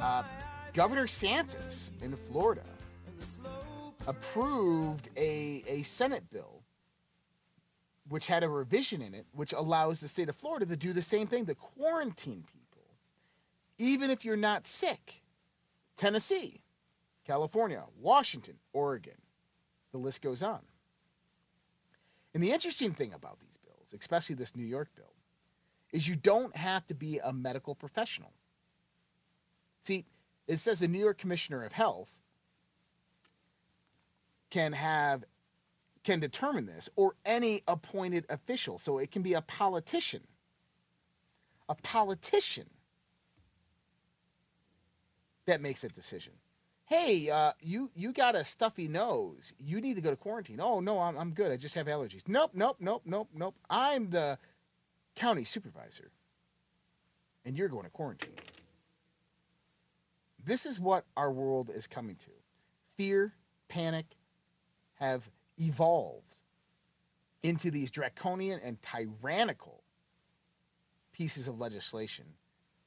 [0.00, 0.22] Uh,
[0.72, 2.64] Governor Santos in Florida
[4.06, 6.63] approved a, a Senate bill
[8.08, 11.02] which had a revision in it which allows the state of Florida to do the
[11.02, 12.82] same thing to quarantine people,
[13.78, 15.22] even if you're not sick.
[15.96, 16.60] Tennessee,
[17.26, 19.14] California, Washington, Oregon.
[19.92, 20.60] The list goes on.
[22.34, 25.12] And the interesting thing about these bills, especially this New York bill,
[25.92, 28.32] is you don't have to be a medical professional.
[29.82, 30.04] See,
[30.48, 32.10] it says the New York Commissioner of Health
[34.50, 35.24] can have
[36.04, 38.78] can determine this or any appointed official.
[38.78, 40.22] So it can be a politician.
[41.68, 42.68] A politician
[45.46, 46.32] that makes that decision.
[46.86, 49.54] Hey, uh, you you got a stuffy nose.
[49.58, 50.60] You need to go to quarantine.
[50.60, 51.50] Oh no, I'm I'm good.
[51.50, 52.20] I just have allergies.
[52.28, 53.54] Nope, nope, nope, nope, nope.
[53.70, 54.38] I'm the
[55.16, 56.10] county supervisor,
[57.46, 58.34] and you're going to quarantine.
[60.44, 62.30] This is what our world is coming to.
[62.98, 63.32] Fear,
[63.68, 64.04] panic,
[64.96, 65.26] have
[65.58, 66.34] evolved
[67.42, 69.82] into these draconian and tyrannical
[71.12, 72.24] pieces of legislation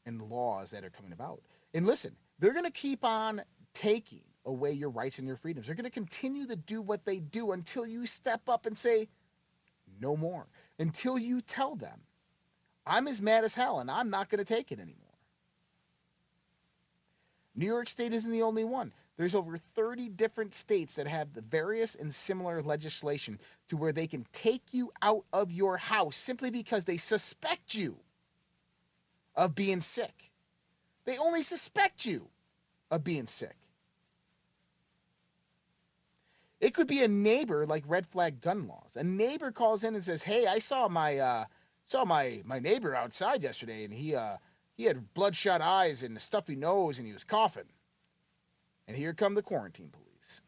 [0.05, 1.41] and laws that are coming about.
[1.74, 3.41] And listen, they're going to keep on
[3.74, 5.68] taking away your rights and your freedoms.
[5.68, 9.07] They're going to continue to do what they do until you step up and say,
[9.99, 10.45] no more.
[10.80, 11.99] Until you tell them,
[12.86, 15.03] I'm as mad as hell and I'm not going to take it anymore.
[17.55, 18.93] New York State isn't the only one.
[19.18, 23.39] There's over 30 different states that have the various and similar legislation
[23.70, 27.97] to where they can take you out of your house simply because they suspect you
[29.36, 30.32] of being sick.
[31.05, 32.30] They only suspect you
[32.91, 33.55] of being sick.
[36.59, 38.95] It could be a neighbor like red flag gun laws.
[38.95, 41.45] A neighbor calls in and says, "Hey, I saw my uh,
[41.86, 44.38] saw my my neighbor outside yesterday, and he uh,
[44.76, 47.70] he had bloodshot eyes and a stuffy nose, and he was coughing."
[48.88, 50.42] And here come the quarantine police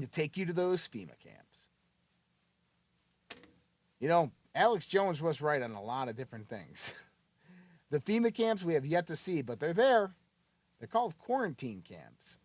[0.00, 1.68] to take you to those FEMA camps.
[3.98, 6.92] You know, Alex Jones was right on a lot of different things.
[7.88, 10.10] The FEMA camps we have yet to see, but they're there.
[10.78, 12.36] They're called quarantine camps.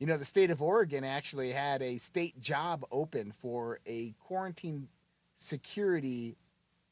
[0.00, 4.88] You know, the state of Oregon actually had a state job open for a quarantine
[5.36, 6.36] security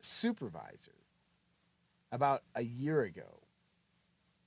[0.00, 0.94] supervisor
[2.12, 3.40] about a year ago.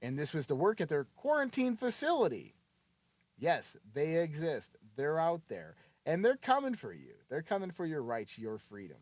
[0.05, 2.53] And this was to work at their quarantine facility.
[3.39, 4.69] Yes, they exist.
[4.95, 5.73] They're out there.
[6.05, 7.15] And they're coming for you.
[7.27, 8.99] They're coming for your rights, your freedoms.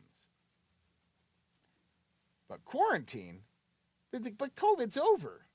[2.47, 3.41] But quarantine,
[4.13, 5.45] but COVID's over.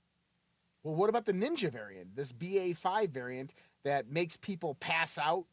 [0.82, 5.46] Well, what about the Ninja variant, this BA5 variant that makes people pass out?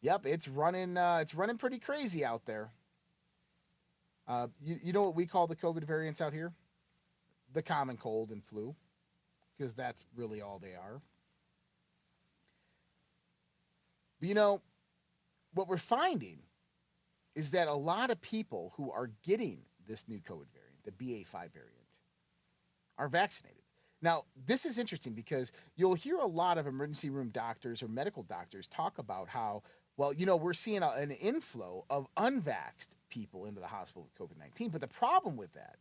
[0.00, 0.96] Yep, it's running.
[0.96, 2.72] Uh, it's running pretty crazy out there.
[4.26, 6.52] Uh, you, you know what we call the COVID variants out here?
[7.52, 8.74] The common cold and flu,
[9.56, 11.00] because that's really all they are.
[14.20, 14.60] But you know,
[15.54, 16.38] what we're finding
[17.34, 21.32] is that a lot of people who are getting this new COVID variant, the BA5
[21.52, 21.72] variant,
[22.98, 23.62] are vaccinated.
[24.00, 28.24] Now, this is interesting because you'll hear a lot of emergency room doctors or medical
[28.24, 29.62] doctors talk about how,
[29.96, 34.30] well, you know, we're seeing a, an inflow of unvaxxed people into the hospital with
[34.30, 34.70] COVID 19.
[34.70, 35.76] But the problem with that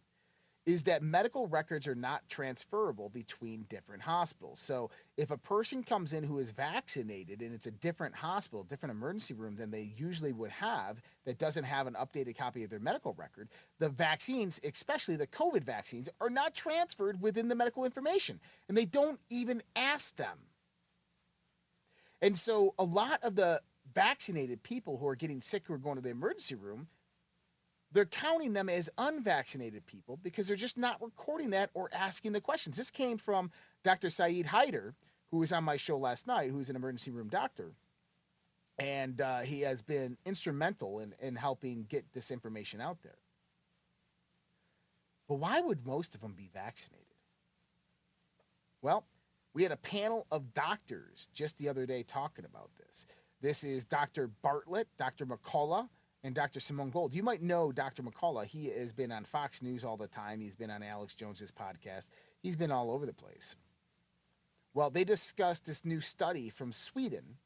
[0.65, 4.59] is that medical records are not transferable between different hospitals.
[4.59, 8.91] So if a person comes in who is vaccinated and it's a different hospital, different
[8.91, 12.79] emergency room than they usually would have that doesn't have an updated copy of their
[12.79, 13.49] medical record,
[13.79, 18.85] the vaccines, especially the COVID vaccines, are not transferred within the medical information and they
[18.85, 20.37] don't even ask them.
[22.21, 23.61] And so a lot of the
[23.95, 26.87] vaccinated people who are getting sick who are going to the emergency room
[27.91, 32.41] they're counting them as unvaccinated people because they're just not recording that or asking the
[32.41, 32.77] questions.
[32.77, 33.51] This came from
[33.83, 34.09] Dr.
[34.09, 34.93] Saeed Haider,
[35.29, 37.71] who was on my show last night, who's an emergency room doctor.
[38.79, 43.17] And uh, he has been instrumental in, in helping get this information out there.
[45.27, 47.05] But why would most of them be vaccinated?
[48.81, 49.05] Well,
[49.53, 53.05] we had a panel of doctors just the other day talking about this.
[53.41, 54.29] This is Dr.
[54.41, 55.25] Bartlett, Dr.
[55.25, 55.87] McCullough,
[56.23, 56.59] and Dr.
[56.59, 57.13] Simone Gold.
[57.13, 58.03] You might know Dr.
[58.03, 58.45] McCullough.
[58.45, 60.39] He has been on Fox News all the time.
[60.39, 62.07] He's been on Alex Jones's podcast.
[62.41, 63.55] He's been all over the place.
[64.73, 67.37] Well, they discussed this new study from Sweden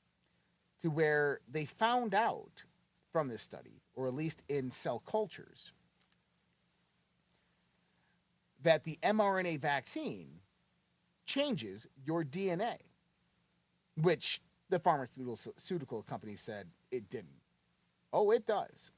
[0.81, 2.63] to where they found out
[3.11, 5.71] from this study, or at least in cell cultures,
[8.63, 10.27] that the mRNA vaccine
[11.25, 12.75] changes your DNA,
[14.01, 17.29] which the pharmaceutical company said it didn't.
[18.15, 18.91] Oh, it does.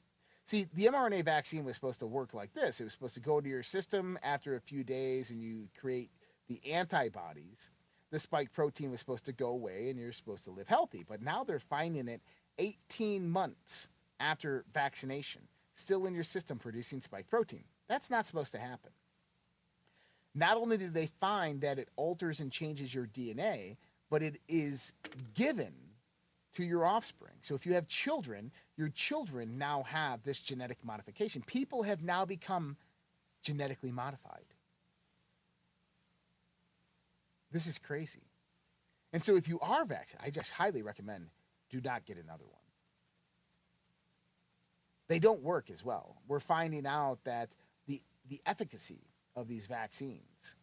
[0.45, 2.79] See, the mRNA vaccine was supposed to work like this.
[2.79, 6.11] It was supposed to go to your system after a few days and you create
[6.47, 7.71] the antibodies.
[8.11, 11.03] The spike protein was supposed to go away and you're supposed to live healthy.
[11.03, 12.21] But now they're finding it
[12.59, 13.89] 18 months
[14.19, 15.41] after vaccination,
[15.73, 17.63] still in your system producing spike protein.
[17.87, 18.91] That's not supposed to happen.
[20.35, 23.77] Not only do they find that it alters and changes your DNA,
[24.11, 24.93] but it is
[25.33, 25.73] given
[26.55, 27.35] to your offspring.
[27.41, 31.43] So if you have children, your children now have this genetic modification.
[31.45, 32.77] People have now become
[33.43, 34.45] genetically modified.
[37.51, 38.23] This is crazy.
[39.13, 41.27] And so if you are vaccinated, I just highly recommend
[41.69, 42.61] do not get another one.
[45.07, 46.17] They don't work as well.
[46.27, 47.49] We're finding out that
[47.87, 48.99] the the efficacy
[49.35, 50.55] of these vaccines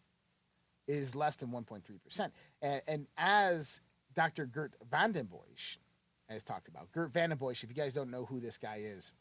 [0.86, 2.30] is less than 1.3%.
[2.60, 3.80] And, and as
[4.14, 4.46] Dr.
[4.46, 5.76] Gert van den Bossche
[6.28, 6.92] has talked about.
[6.92, 9.12] Geert Vanden Bossche, if you guys don't know who this guy is,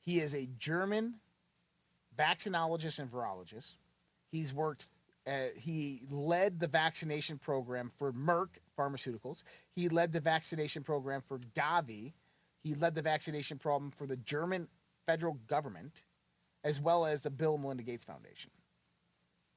[0.00, 1.14] he is a German
[2.18, 3.76] vaccinologist and virologist.
[4.30, 4.88] He's worked,
[5.26, 8.48] uh, he led the vaccination program for Merck
[8.78, 9.42] Pharmaceuticals.
[9.74, 12.12] He led the vaccination program for Gavi.
[12.62, 14.68] He led the vaccination program for the German
[15.06, 16.02] federal government,
[16.64, 18.50] as well as the Bill and Melinda Gates Foundation.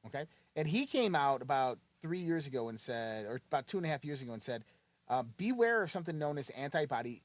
[0.07, 0.25] Okay?
[0.55, 3.89] And he came out about three years ago and said, or about two and a
[3.89, 4.63] half years ago, and said,
[5.07, 7.21] uh, beware of something known as antibody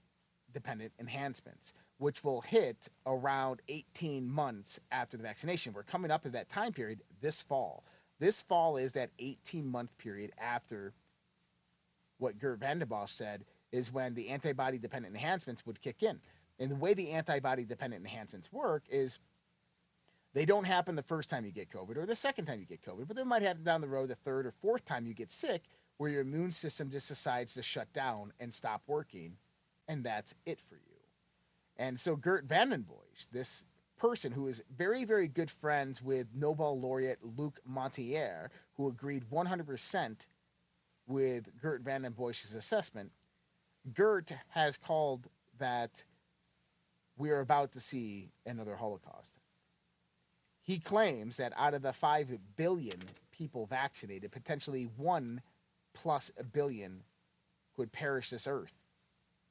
[0.53, 5.73] dependent enhancements, which will hit around 18 months after the vaccination.
[5.73, 7.85] We're coming up to that time period this fall.
[8.18, 10.93] This fall is that 18 month period after
[12.18, 16.21] what Geert Vanden Bossche said is when the antibody dependent enhancements would kick in.
[16.59, 19.18] And the way the antibody dependent enhancements work is
[20.33, 22.83] they don't happen the first time you get COVID or the second time you get
[22.83, 25.33] COVID, but they might happen down the road the third or fourth time you get
[25.33, 25.62] sick
[25.97, 29.37] where your immune system just decides to shut down and stop working,
[29.89, 30.81] and that's it for you.
[31.76, 33.64] And so Geert Vanden Bossche, this
[33.99, 40.26] person who is very, very good friends with Nobel laureate Luc Montagnier, who agreed 100%
[41.07, 43.12] with Geert Vanden Bossche's assessment,
[43.95, 45.26] Geert has called
[45.59, 46.05] that
[47.16, 49.39] we are about to see another Holocaust.
[50.62, 52.98] He claims that out of the 5 billion
[53.32, 55.40] people vaccinated, potentially 1
[55.94, 57.02] plus a billion
[57.76, 58.72] would perish this earth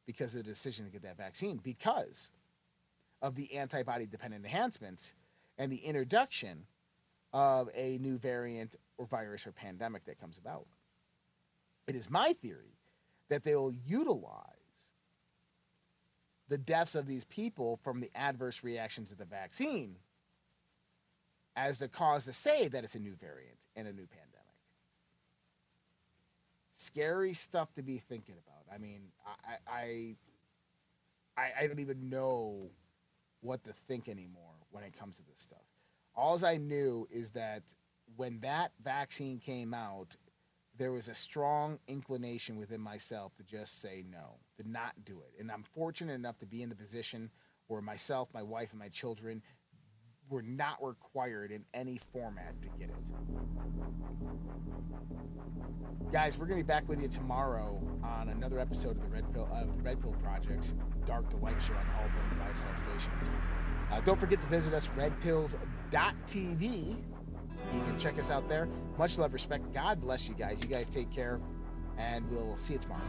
[0.06, 2.32] because of the decision to get that vaccine because
[3.22, 5.14] of the antibody dependent enhancements
[5.58, 6.66] and the introduction
[7.34, 10.66] of a new variant or virus or pandemic that comes about.
[11.88, 12.78] It is my theory
[13.30, 14.46] that they will utilize
[16.48, 19.96] the deaths of these people from the adverse reactions of the vaccine
[21.68, 24.40] as the cause to say that it's a new variant and a new pandemic
[26.80, 28.74] scary stuff to be thinking about.
[28.74, 29.02] I mean,
[29.46, 30.16] I, I,
[31.38, 32.70] I, I don't even know
[33.42, 35.60] what to think anymore when it comes to this stuff.
[36.16, 37.64] All I knew is that
[38.16, 40.16] when that vaccine came out,
[40.78, 45.34] there was a strong inclination within myself to just say no, to not do it.
[45.40, 47.30] And I'm fortunate enough to be in the position
[47.68, 49.42] where myself, my wife, and my children
[50.30, 52.96] were not required in any format to get it.
[56.12, 59.48] Guys, we're gonna be back with you tomorrow on another episode of the Red Pill
[59.52, 60.74] of the Red Pill Project's
[61.06, 63.32] Dark to Light show on all the YSL stations.
[63.92, 66.96] Uh, don't forget to visit us, redpills.tv.
[67.74, 68.68] You can check us out there.
[68.98, 69.72] Much love, respect.
[69.74, 70.58] God bless you guys.
[70.62, 71.40] You guys take care,
[71.98, 73.02] and we'll see you tomorrow.